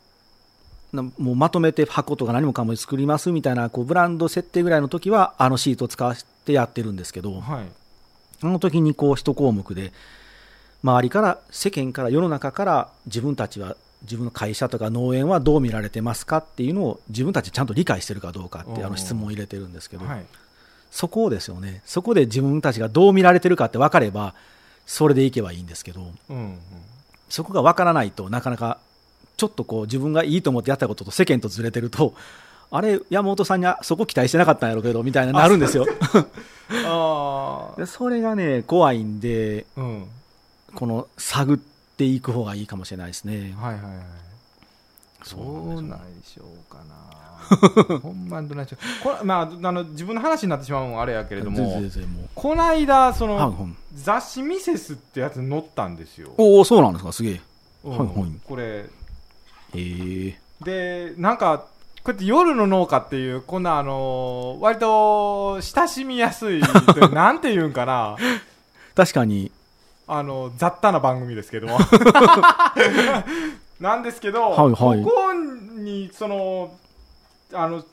[0.91, 7.65] なもうまとめて箱とか何もかも作りますみたいなこうブランド設定ぐらいの時はあのシートを使わせてやってるんですけどはい。
[8.41, 9.91] その時にこう一項目で
[10.83, 20.25] 周りから世間から世の中から自分たちは自分の会社とか農園はどう見られてますかっていうのを自分たちちゃんと理解してるかどうかっていうあの質問を入れてるんですけど、はい。
[20.91, 24.33] そこですよねそこで自分たちがどう見られてるかって分かれば
[24.87, 26.57] それでいけばいいんですけどうんうん。
[27.29, 28.79] そこが分からないとなかなか
[29.37, 32.15] ちょっとこう自分がいいと思ってやったことと世間とずれてると
[32.71, 35.85] あれ山本さんにはそこ期待してなかったんやろうけどみたいななるんですよ。
[36.85, 40.07] あそれがね怖いんでうん。
[40.75, 41.68] この探って
[42.05, 43.55] いく方がいいかもしれないですね。
[43.59, 43.93] はいはいはい。
[45.23, 47.99] そうなんでしょうかな。
[47.99, 48.77] ほんまにどうなんでしょ。
[48.77, 52.29] うこれ、まあ、あの自分の話になってしまうのもあれやけれども全然もう。
[52.35, 53.55] この間その、はいはい。
[53.95, 57.11] 雑誌ミセスってやつに載ったんですよ、おおそうなんですか？
[57.11, 57.41] すげえ。
[57.83, 57.97] うん。
[57.97, 58.31] はいはい。
[58.45, 58.85] これ。
[59.75, 60.39] ええ。
[60.63, 61.65] でなんか
[62.03, 68.15] こうやって夜の農家っていうこんなあのー割と親しみやすいなんていうんかな。
[68.95, 69.51] 確かに
[70.11, 71.67] あの雑多な番組ですけど。
[71.67, 71.77] も
[73.79, 75.03] なんですけど、はいはい。
[75.03, 76.71] ここにその
[77.53, 77.83] あの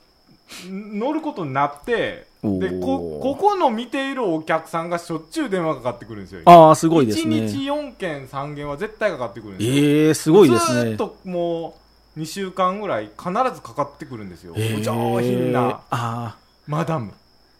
[0.69, 6.41] 乗ることになってでこここの見ているお客さんがしょっちゅう電話かかってくるんですよ。
[6.45, 9.75] ああすごいです1ね日4件3件は絶対かかってくるんですよ。
[9.75, 10.81] ええすごいですね。
[10.81, 11.77] ずーっとも
[12.15, 17.13] う2週間ぐらい必ずかかってくるんですよ、ええ上品なああマダム。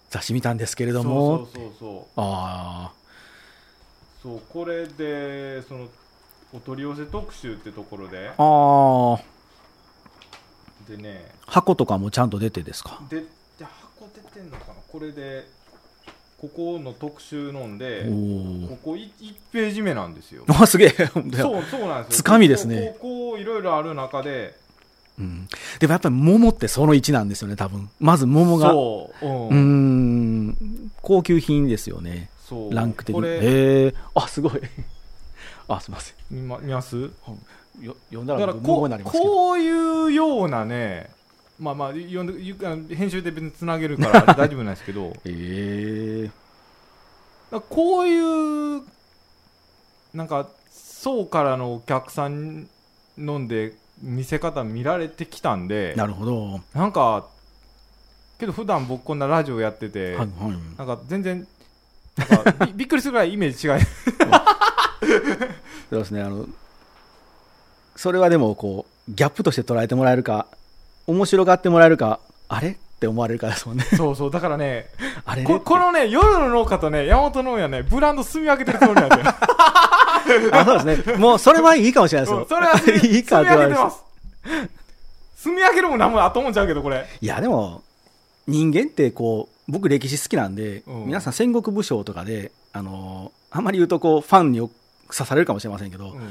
[0.09, 2.11] 雑誌見たんですけれどそうもそうそうそう。
[2.15, 2.91] あ
[4.27, 5.87] そうこれでその
[6.53, 8.27] お取り寄せ特集ってところで。
[8.27, 9.19] あああ
[10.89, 11.31] でね。
[11.45, 13.01] 箱とかもちゃんと出てですか？
[13.09, 13.25] でで
[13.61, 14.73] 箱出てんのかな？
[14.91, 15.47] これで
[16.41, 19.09] ここの特集のんでおここ 1,
[19.53, 20.43] ページ目なんですよ。
[20.49, 20.89] おあすげえ。
[20.89, 22.17] そうそうなんですよ。
[22.17, 22.97] つかみですね。
[22.99, 24.59] こういろいろある中で。
[25.19, 25.47] うん、
[25.79, 27.89] でもやっぱり桃ってその1なんですよね多分。
[28.01, 28.71] まず桃が。
[28.71, 30.91] そう、うん。
[31.01, 32.73] 高級品ですよねそう。
[32.73, 33.21] ランク的に。
[33.25, 34.61] えあすごい。
[35.67, 36.15] あすいません。
[36.31, 37.09] 見ま見ます？
[37.81, 41.11] よ読んだららここういうようなね
[41.59, 45.13] まあまあ読んで編集で別につなげるから 大丈夫なんですけど。
[45.25, 46.29] え
[47.51, 48.83] らこういう
[50.13, 52.67] なんか層からのお客さん
[53.17, 56.61] 飲んで見せ方見られてきたんでなるほど。
[56.73, 57.27] なんか
[58.39, 60.77] けど普段僕こんなラジオやってて、はいはい。
[60.77, 61.47] なんか全然
[62.67, 63.79] び びっくりするぐらいイメージ違い
[65.89, 66.45] そうですねあの
[67.95, 70.47] それはでもこうギャップとして捉えてもらえるか
[71.07, 73.83] 面白がってもらえるかあれって思われるかですもんね。
[73.95, 74.87] そうそうだからね
[75.25, 75.41] あれ？
[75.43, 79.15] れここのね夜の農家とね山本農園はねブランド住み分けてるつもりなんで
[80.51, 81.17] あそうですね。
[81.17, 82.41] もうそれはいいかもしれないですよ。
[82.41, 82.73] うんそれは
[83.05, 83.97] いいか住み分けてまます。
[85.37, 87.05] 住み分けるもんなんも後もんちゃうけどこれ。
[87.21, 87.83] いやでも
[88.47, 94.71] 人間ってこう僕歴史好きなんで、うん皆さん戦国武将とかであのあんまり言うとこうファンに刺
[95.09, 96.29] されるかもしれませんけど、うん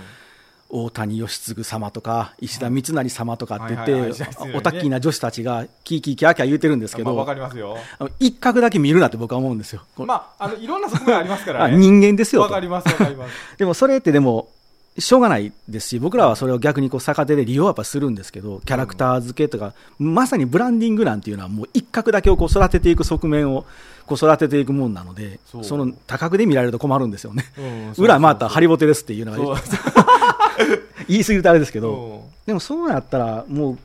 [0.69, 7.77] 大谷義次様とか石田三成様とかって言って、はいはいはいねおたっきーな女子たちがキーキーキャーキャー言ってるんですけまあ、ど、わかりますよ。
[8.19, 9.83] 一角だけ見るなって僕は思うんですよ。
[9.97, 11.77] まあ、あの、いろんな側面ありますから あね。
[11.77, 13.33] 人間ですよとわかります、わかります。
[13.59, 14.49] でもそれってでも、
[14.99, 23.67] しょうがないですし、僕らはそれを逆にこう逆手で利用はやっぱするんですけど、キャラクター付けとか、まさにブランディングなんていうのは、もう一角だけをこう育てていく側面を
[24.07, 27.45] こう育てていくもんなので、その多角で見られると困るんですよね。
[27.59, 29.61] うん裏回ったらハリボテですっていうのが
[31.09, 32.17] 言い過ぎるとあれですけど、う。
[32.19, 33.79] んでもそうやったら、もう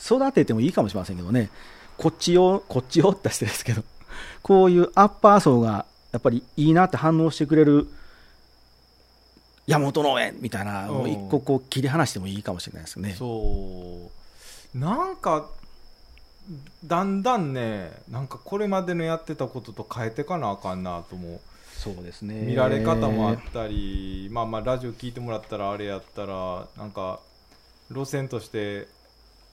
[0.00, 1.50] 育ててもいいかもしれませんけどね、
[1.98, 3.82] こっち用、こっち用ってしてですけど、
[4.42, 7.88] こういうアッパー層がやっぱりいいなって反応してくれる
[9.70, 13.14] 山本農園みたいなのを一個こう切り離してもいいかもしれないですね。
[13.16, 14.10] そ
[14.74, 14.78] う。
[14.78, 15.48] なんか
[16.84, 21.40] だんだんねなんかこれまでのやってたことと変えてかなあかんなと思う
[21.76, 22.34] そうですね。
[22.42, 27.20] 見られ方もあったり、まあまあラジオ聞いてもらったらあれやったらなんか
[27.90, 28.86] 路線として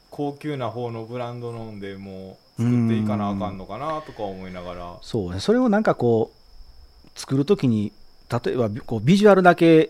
[0.10, 4.97] 高級な方のブランド飲んでもう作っていかなあかんのかなとか思いながら。
[5.01, 7.91] そうね、それをなんかこう、作るときに、
[8.30, 9.89] 例えばこうビジュアルだけ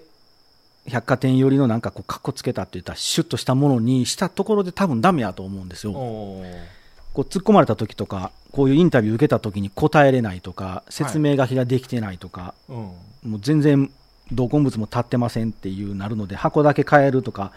[0.88, 5.94] 百貨店寄りのなんかこう、かっこつけたって言ったら、シュッとしたものにしたところで多分ダメやと思うんですよ。
[5.94, 12.76] こう突っ込まれた時とか、こういうインタビュー受けた時に答えれないとか、説明書きができてないとか、うん。
[12.76, 13.92] もう全然
[14.32, 17.52] 同梱物も立ってませんっていうなるので、箱だけ変えるとか、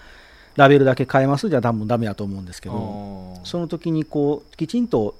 [0.57, 5.15] ラベルだけ変えますじゃ多分ダメやと思うんですけど、その時にこうきちんと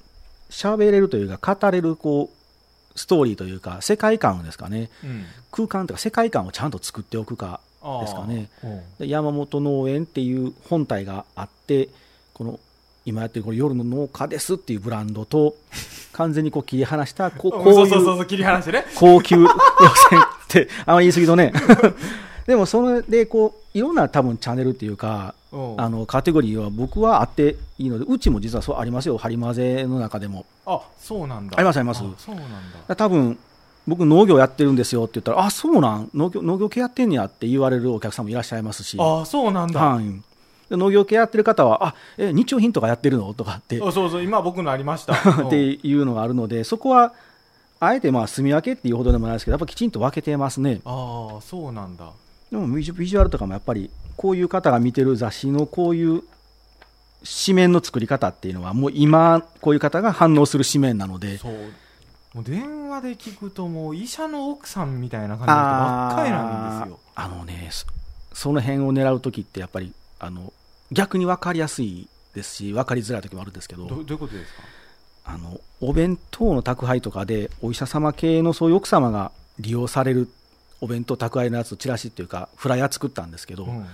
[0.49, 5.25] 喋れるというか、語れるこうストーリーというか、世界観ですかね、うん。
[5.51, 7.61] 空間というか、世界観をちゃんと作っておくか
[8.01, 8.49] ですかね。
[8.99, 11.89] 山本農園っていう本体があって、
[12.33, 12.59] この
[13.05, 15.55] 今やってるこの夜の農家ですっていうブランドと、
[16.13, 18.85] 完全にこう切り離した、ここういうそうそうそうそう切り離してね。
[18.95, 19.49] 高級路
[20.09, 21.53] 線って、 あんま言い過ぎとね。
[22.45, 25.81] でもそれでこう、いろんな多分チャンネルっていうか、うん。
[25.81, 30.45] あのカテゴリーは僕はあっていいので、うちも実はそうありますよ、ハリマゼの中でも。
[30.65, 31.57] あそうなんだ。
[31.57, 31.99] ありますあります。
[32.17, 32.45] そうなん
[32.87, 32.95] だ。
[32.95, 33.37] 多分
[33.91, 36.09] 僕、農業やってるんですよって言ったら、あそうなん？
[36.13, 40.05] 農業、農業系やってんねやって言われるお客さんもいらっしゃいますし、あそうなんだ、はい、
[40.69, 43.33] で農業系やってる方は、あえ日用品とかやってるの？
[43.33, 43.81] とかって。
[43.83, 44.23] あそうそう。
[44.23, 45.13] 今僕のありました。
[45.45, 47.13] っていうのがあるので、そこは
[47.81, 50.79] あえてまあ住み分けっていうほどでもないですけど、やっぱきちんと分けてますね。
[50.85, 52.11] ああそうなんだ。
[52.51, 56.21] でもビジュビジュアルとかもやっぱり、こういう方が見てる雑誌のこういう
[57.45, 61.53] 紙面の作り方っていうのは、もう今、こういう方が反応する紙面なので、そう
[62.33, 66.99] もう電話で聞くともう医者の奥さんみたいな感じの人ばっかりなんですよ。
[67.15, 67.85] あのねそ
[68.33, 70.53] その辺を狙うときってやっぱりあの
[70.91, 74.61] 逆に分かりやすいですし分かりづらいときもあるんですけどどどういうことですか？
[75.25, 80.29] あのお弁当の宅配とかでお医者様系のそういう奥様が利用される
[80.79, 83.85] お弁当宅配のやつチラシっていうかフライヤー作ったんですけど、うん。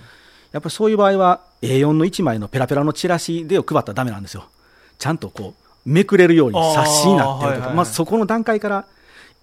[0.52, 4.48] やっぱりそういう場合は A4 の1枚のペラペラのチラシでを配ったらダメなんですよ。
[4.96, 7.76] ちゃんとこうめくれるように冊子になってるとかあーはいはいはい。
[7.76, 8.86] まずそこの段階から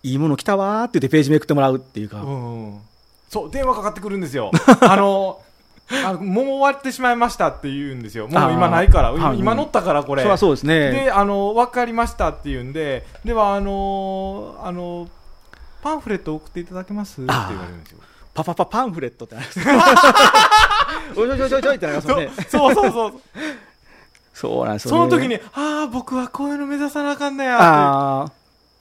[0.03, 2.79] いいもの来たわーって言ってページめくってもらうっていうか、うんうん
[3.27, 4.51] そう電話かかってくるんですよ。
[4.81, 5.41] あの
[6.05, 8.27] あのもう終わってしまいましたって言うんですよ。
[8.27, 9.09] もう今ないから。
[9.09, 9.39] あーはい。
[9.39, 10.21] 今乗ったからこれ。
[10.21, 10.91] そりゃそうですね。
[10.91, 15.09] であの分かりましたって言うんでではあのあの
[15.81, 17.21] パンフレット送っていただけます？
[17.21, 17.99] って言われるんですよ。
[18.33, 19.59] パパパパンフレットってなります
[21.19, 22.29] おいおいおいおいおいってなりますよね。
[22.49, 23.13] そうそうそう
[24.35, 25.01] そうなんですよ、そね。
[25.05, 28.25] の時にああ僕はこういうの目指さなあかんねやっあ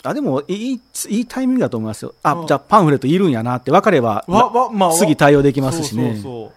[0.03, 2.14] ーあ、でもいい、いいタイミングだと思いますよ。
[2.23, 6.05] あ、うんじゃあパンフレットいるんやなって分かれば、てわわまあわ次対応できますしね。
[6.05, 6.53] そうそうそ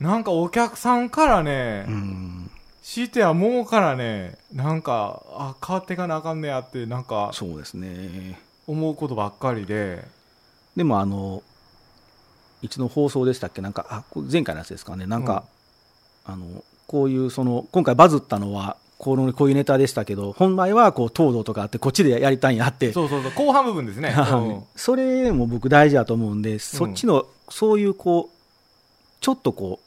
[0.00, 2.50] うなんかお客さんからね、うん。
[2.82, 8.40] 強いてはもうからねなんかあ変わっていかなあかんねやってなんかそうですね。
[8.66, 10.04] 思うことばっかりで
[10.76, 11.42] でもあの、
[12.62, 13.60] いつの放送でしたっけ？
[13.60, 15.06] なんか、あ、前回のやつですかね。
[15.06, 15.44] なんか、
[16.24, 24.62] あの、こういうその、今回バズったのは、このこういうネタでしたけど、本来はこう、東堂とかあって、こっちでやりたいんやって、そうそうそう後半部分ですね、うん。
[24.76, 28.36] それも僕大事だと思うんで、そっちの、そういうこう、
[29.22, 29.80] ちょっとこ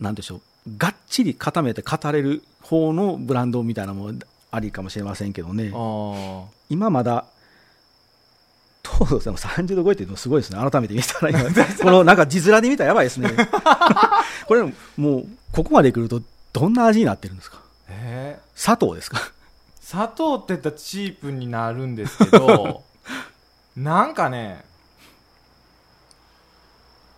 [0.00, 0.40] う、なんでしょう、
[0.78, 4.12] がっちり固めて語れる方のブランドみたいなのも
[4.52, 7.24] ありかもしれませんけどね、あ今まだ、
[8.84, 11.40] 東堂さんも30度超えてるのすごいですね、改めて見たら今、
[11.82, 13.30] このなんか字面で見たらやばいですね。
[14.48, 14.62] これ、
[14.96, 17.58] もう、ここまで来ると、どんな味になってるんですか？
[17.58, 18.48] ーえー。
[18.54, 19.18] 砂糖ですか？
[19.80, 22.82] 砂糖って言ったらチープになるんですけど
[23.76, 24.62] なんかね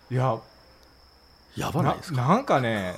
[0.09, 0.37] いや
[1.57, 2.21] やばないですか？
[2.21, 2.95] ななんかね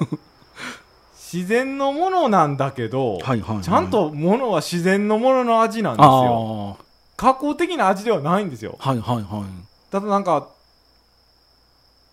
[1.15, 3.63] 自然のものなんだけど、はいはいはい。
[3.63, 6.77] ちゃんとものは自然のものの味なんですよ。
[6.79, 6.83] あ
[7.15, 8.77] 加工的な味ではないんですよ。
[8.79, 9.43] あ、はいはいはい。
[9.91, 10.49] ただなんか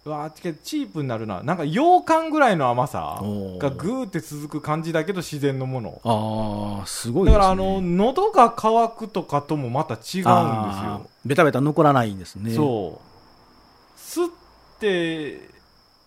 [0.07, 1.42] うわチープになるな。
[1.42, 6.01] なんか羊羹ぐらいの甘さがグーって続く感じだけど自然のもの。
[6.05, 7.38] ああすごいですね。
[7.38, 12.55] だからあの喉が渇くとかともまた違うんですあよーベタベタ残らないんですね。
[12.55, 13.98] そう。
[13.98, 14.30] 吸っ
[14.80, 15.51] て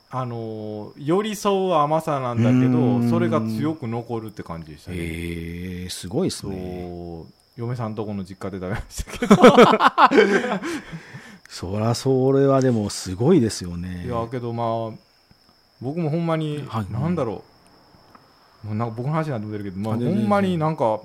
[0.10, 4.98] あの寄り添う甘さなんだけどそれが強く残るって感じでしたね。
[4.98, 7.24] へえすごいですね。
[7.56, 9.36] 嫁さんとこの実家で食べましたけど
[11.54, 14.06] そりゃそれはでもすごいですよね。
[14.08, 14.98] いやけどまあ
[15.80, 16.92] 僕もほんまに、はい。
[16.92, 17.44] なんだろ
[18.64, 18.68] う。
[18.70, 21.02] もうなんか僕の話になってるけど、まあ、ほんまになんか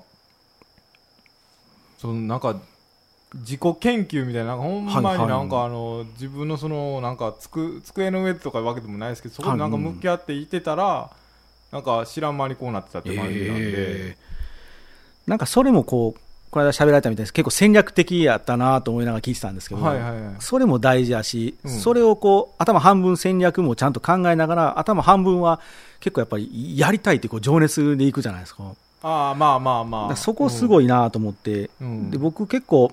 [1.99, 2.59] そのなんか
[3.35, 11.11] 自己研究みたいななんかほんまになんかあの、自分のそのなんかつく机の上とかわけでもないですけどそこでなんか向き合っていてたら、
[11.73, 15.31] なんか知らん間にこうなってたって感じなんで、えー。
[15.31, 16.21] なんかそれもこう
[16.51, 17.33] この間喋られたみたいです。
[17.33, 20.35] 結構戦略的やったなと思いながら聞いてたんですけど、はいはいはい。
[20.41, 21.71] それも大事やし、うん。
[21.71, 25.61] それをこう頭半分戦略もちゃんと考えながら頭半分は
[26.01, 28.65] 結構やっぱりやりたいってこう情熱でいくじゃないですか。
[29.03, 30.17] ああまあまあまあ。
[30.17, 32.11] そこすごいなと思って、うん。
[32.11, 32.93] で僕結構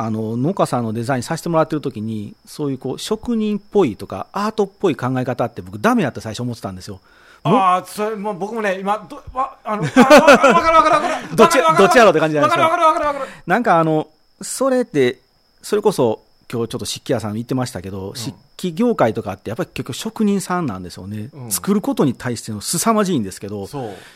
[0.00, 7.00] あの農家さんのデザインさせてもらってる時にそういうこう職人っぽいとかアートっぽい考え方って僕ダメやって最初思ってたんですよ
[7.44, 11.36] ああ、それ、もう僕もね、今、ど、わ、あの、あわ わかるわかるわかる。
[11.36, 12.62] どっちどっちやろうって感じじゃないですか？
[12.64, 13.26] わかるわかるわかる。
[13.46, 14.08] なんかあの
[14.42, 15.18] それって
[15.62, 16.20] それこそ
[16.52, 23.68] 今日ちょっと漆器屋さん言ってましたけど、漆器業界とかってやっぱり結局職人さんなんですよね、うん作ることに対しての凄まじいんですけど。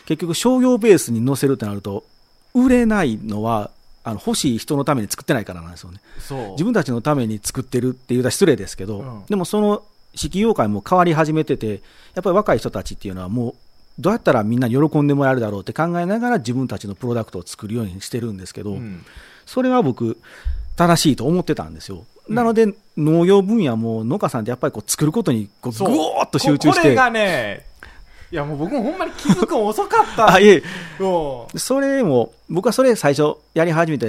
[0.05, 2.03] 結局商業ベースに載せるってなると
[2.53, 3.69] 売れないのは
[4.03, 5.99] あの欲しい人のために作ってないからなんですよね。
[6.51, 9.83] 自分たちのために作ってるっていうのは失礼ですけど、うんでもその
[10.15, 11.81] 漆器業界も変わり始めてて
[12.13, 13.55] やっぱり若い人たちっていうのはもう
[13.99, 19.05] どうやったらみんなに喜んでもらえるだろうって考えながら自分たちのプロダクトを作るようにしてるんですけど、うん。
[19.45, 20.17] それは僕、
[20.75, 22.05] 正しいと思ってたんですよ。
[22.27, 22.35] うん。
[22.35, 27.65] なので、農業分野も農家さんってやっぱりこう作ることにこうぐーっと集中して、ここれがね、
[28.31, 30.33] いやもう僕もほんまに気づくの遅かった。
[30.33, 30.63] あいえ、
[31.55, 34.07] それも、僕はそれ最初やり始めた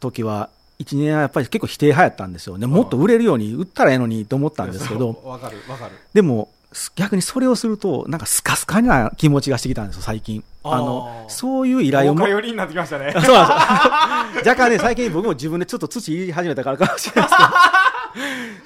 [0.00, 0.50] 時は、
[0.80, 5.92] 1年はやっぱり結構否定派やったんですよね、もっと売れるように売ったらええのにと思ったんですけど、 わかるわかる。
[6.14, 10.42] でも、す逆にそれをすると、なんかスカスカな気持ちがしてきたんですよ、最近。
[10.62, 13.12] あのそういう依頼をもりになってきましたね。
[13.16, 14.50] そうなんですよ。
[14.52, 17.42] 若干ね、最近僕も自分でちょっと土入れ始めたからかもしれないです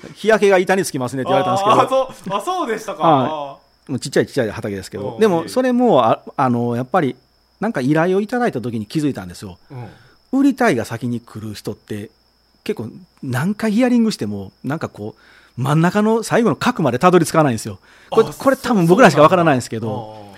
[0.02, 3.02] けど、日焼けが板につきますねって言われたんですけど、あそう、あ、そうでしたか。
[3.02, 3.58] は
[3.88, 7.16] もうちっちゃいちっちゃい畑ですけどでもそれもああのやっぱり、
[7.60, 9.58] なんか依頼をいただいた時に気づいたんですよ。
[9.70, 9.86] うん
[10.38, 12.10] 売りたいが先に来る人って、
[12.64, 12.90] 結構
[13.22, 17.78] 何回ヒアリングしても、なんかこう、真ん中の最後の核までたどり着かないんですよ。
[18.10, 20.34] これあこれ多分僕らしかわからないんですけど、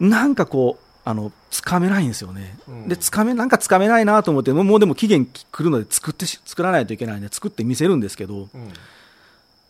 [0.00, 2.58] なんかこう、あの、つかめないんですよね。
[2.68, 8.72] うんで、つかめ、なんかつかめないなと思って、もうもうでも期限来るので作ってし、作らないといけないんで、作って見せるんですけど、うん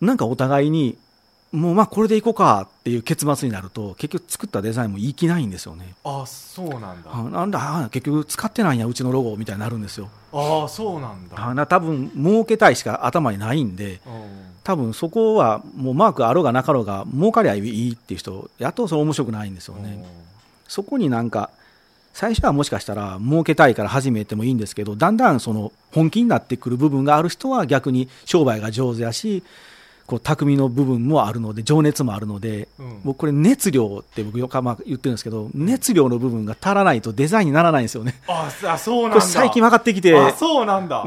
[0.00, 0.96] なんかお互いに、
[1.52, 5.94] もうまあこれでいこうかっていう結末になると、結局作ったデザインもいい気ないんですよね。
[6.04, 7.10] あ、そうなんだ。
[7.12, 10.08] あなんだ、あ結局使ってないんや、うちのロゴみたいになるんですよ。
[10.32, 11.44] ああ、そうなんだ。
[11.44, 20.04] あな多分儲けたいしか頭にないんで、うん多分そこはもうマークあろうがなかろうが、儲かりゃいいっていう人、やっとそれ面白くないんですよね。
[20.68, 21.50] そこになんか、
[22.12, 29.42] 最初はもしかしたら儲けたいから始めてもいいんですけど、だんだんその本気になってくる部分がある人は逆に商売が上手やし、
[30.10, 38.20] こう巧みの部分もあるので、情熱もあるので、うん僕これ熱量って僕よくまあ言ってるんですけど、熱量の部分が足らないとデザインにならないんですよね。
[38.26, 39.20] あ、あそうなんだ。
[39.20, 41.06] 最近分かってきて、あ、そうなんだ。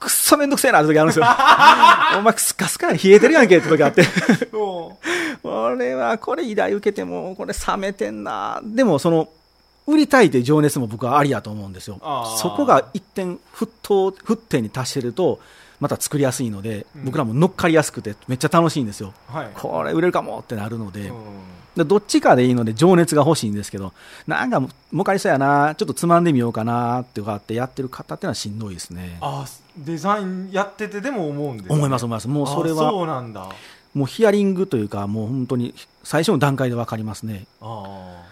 [0.00, 1.26] くっそめんどくせえなって時あるんですよ。
[2.18, 4.02] お前スカスカに冷えてるやんけって時あって。
[4.52, 9.28] うん俺はこれ依頼受けてもこれ冷めてんなでもその
[9.86, 11.98] 売りたいという情熱も僕はありやと思うんですよ
[12.36, 15.40] そこが一点沸騰沸点に達してると
[15.80, 17.04] また作りやすいので、うん。
[17.06, 19.12] 僕らも乗っかりやすくてめっちゃ楽しいんですよ。
[19.28, 19.50] はい。
[19.54, 21.16] これ売れるかもってなるので,、うん。
[21.76, 23.92] でどっちかでいいので情熱が欲しいんですけど
[24.26, 24.60] なんか
[24.90, 29.18] 儲かりそうやなちょっとつまんでみようかなってかってやってる方ってのはしんどいですね。
[29.20, 31.74] あ、デザインやっててでも思うんですね。
[31.74, 32.28] 思います思います。
[32.28, 33.48] もうそれあはそうなんだ。
[33.94, 35.74] もうヒアリングというかもう本当に
[36.04, 37.46] 最初の段階で分かりますね。
[37.60, 38.24] あ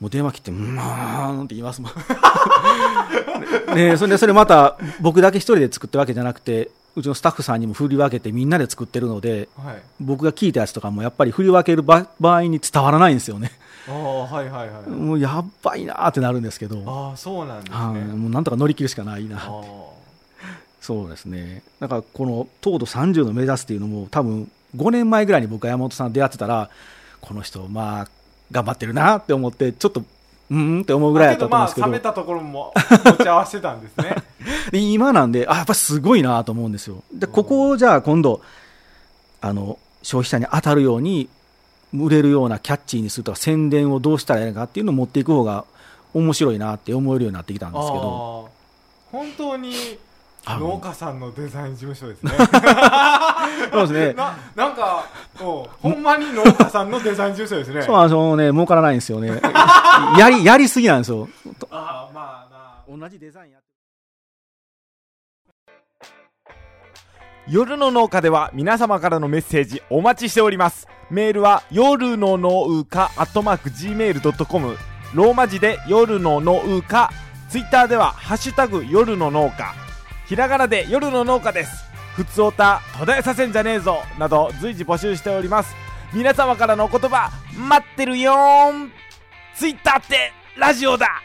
[0.00, 1.92] もう電話切って、うーんって言いますもん。
[3.76, 9.68] ねえそれで、それまた、僕だけ一人で作ってるわけじゃなくて、うちのスタッフさんにも振り分けてみんなで作ってるので、あ。
[9.68, 9.82] はい。
[10.00, 13.52] 僕が聞いたやつとかもやっぱり振り分ける場場合に伝わらないんですよね。
[13.88, 14.90] ああ、はいはいはい。
[14.90, 18.00] もうやっばいなーってなるんですけど、ああ、そうなんですはいね。
[18.14, 19.38] もうなんとか乗り切るしかないな。
[19.38, 19.62] あ
[20.80, 21.62] そうですね。
[21.78, 26.70] だからこの糖度30の目指すっていうのも多分5年前ぐらいに僕は山本さんと出会ってたら、
[27.20, 28.08] この人まあ
[28.50, 31.12] 頑張ってるなって思って、ちょっと、うーんって思うあ。
[31.12, 31.86] ぐらいだったと思うんですけど。
[31.86, 32.72] 冷めたところも
[33.04, 34.16] 持ち合わせてたんですね。
[34.70, 37.02] で今なんで、あやっぱすごいなと思うんですよ。
[37.12, 38.40] で、ここをじゃあ今度、
[39.40, 41.28] あの、消費者に当たるように
[41.94, 45.64] 売れるようなキャッチーにするとか宣伝をどうしたらいいのかっていうのを持っていく方が
[46.14, 48.48] 面白いなって思えるようになってきたんですけど。
[49.12, 49.74] 本当に
[50.46, 52.32] 農家さんのデザイン事務所ですね。
[53.72, 54.12] そうですね。
[54.14, 55.04] ななんか
[55.36, 57.82] ほんまに農家さんのデザイン事務所ですね。
[57.82, 58.36] そうなんですよ。
[58.36, 59.40] ね儲からないんですよね。
[60.18, 61.28] やりやりすぎなんですよ。
[61.70, 62.90] ああまあ。
[62.90, 63.69] な同じデザインやって
[67.48, 70.86] 夜の農家では皆様からのメッセージお待ちしております。
[71.10, 74.76] メールは夜の農家アットマーク Gmail.com
[75.14, 77.10] ローマ字で夜の農家。
[77.48, 79.74] ツイッターではハッシュタグ夜の農家。
[80.26, 81.84] ひらがなで夜の農家です。
[82.14, 84.02] ふつおた途絶えさせんじゃねえぞ。
[84.18, 85.74] など随時募集しております。
[86.12, 88.92] 皆様からのお言葉待ってるよーん。
[89.56, 91.22] ツイッターってラジオだ。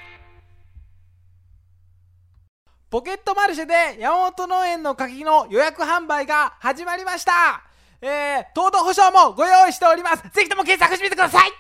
[2.95, 7.61] ポケットマルシェで山本農園の柿の予約販売が始まりました。
[8.01, 10.23] えー、糖度保証もご用意しております。
[10.29, 11.51] ぜひとも検索してみてください。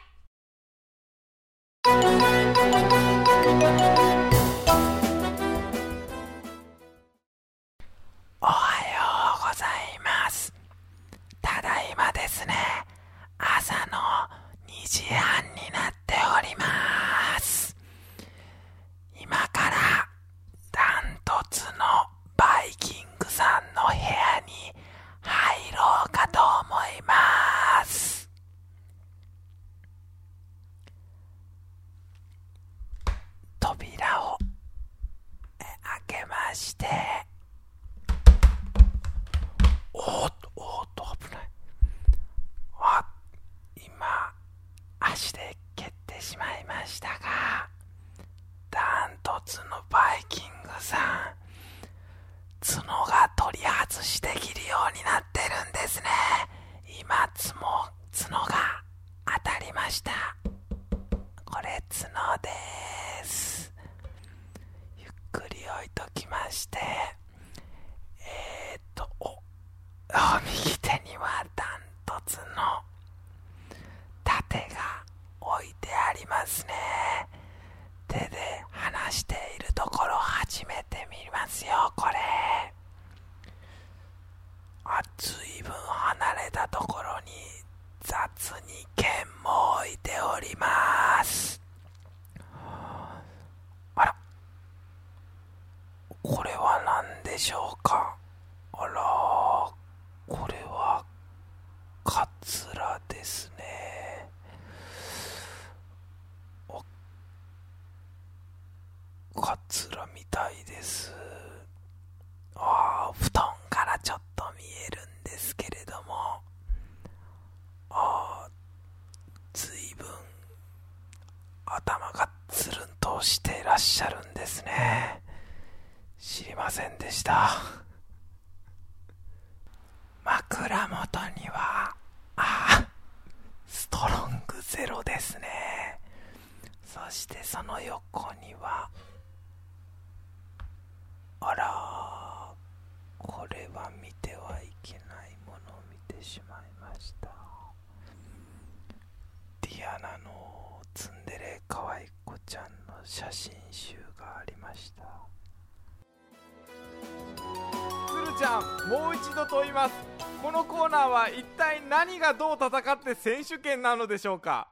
[159.55, 159.95] もう一度問います。
[160.43, 164.67] このコーナーは一体何がどう戦って選手権なのでしょうか？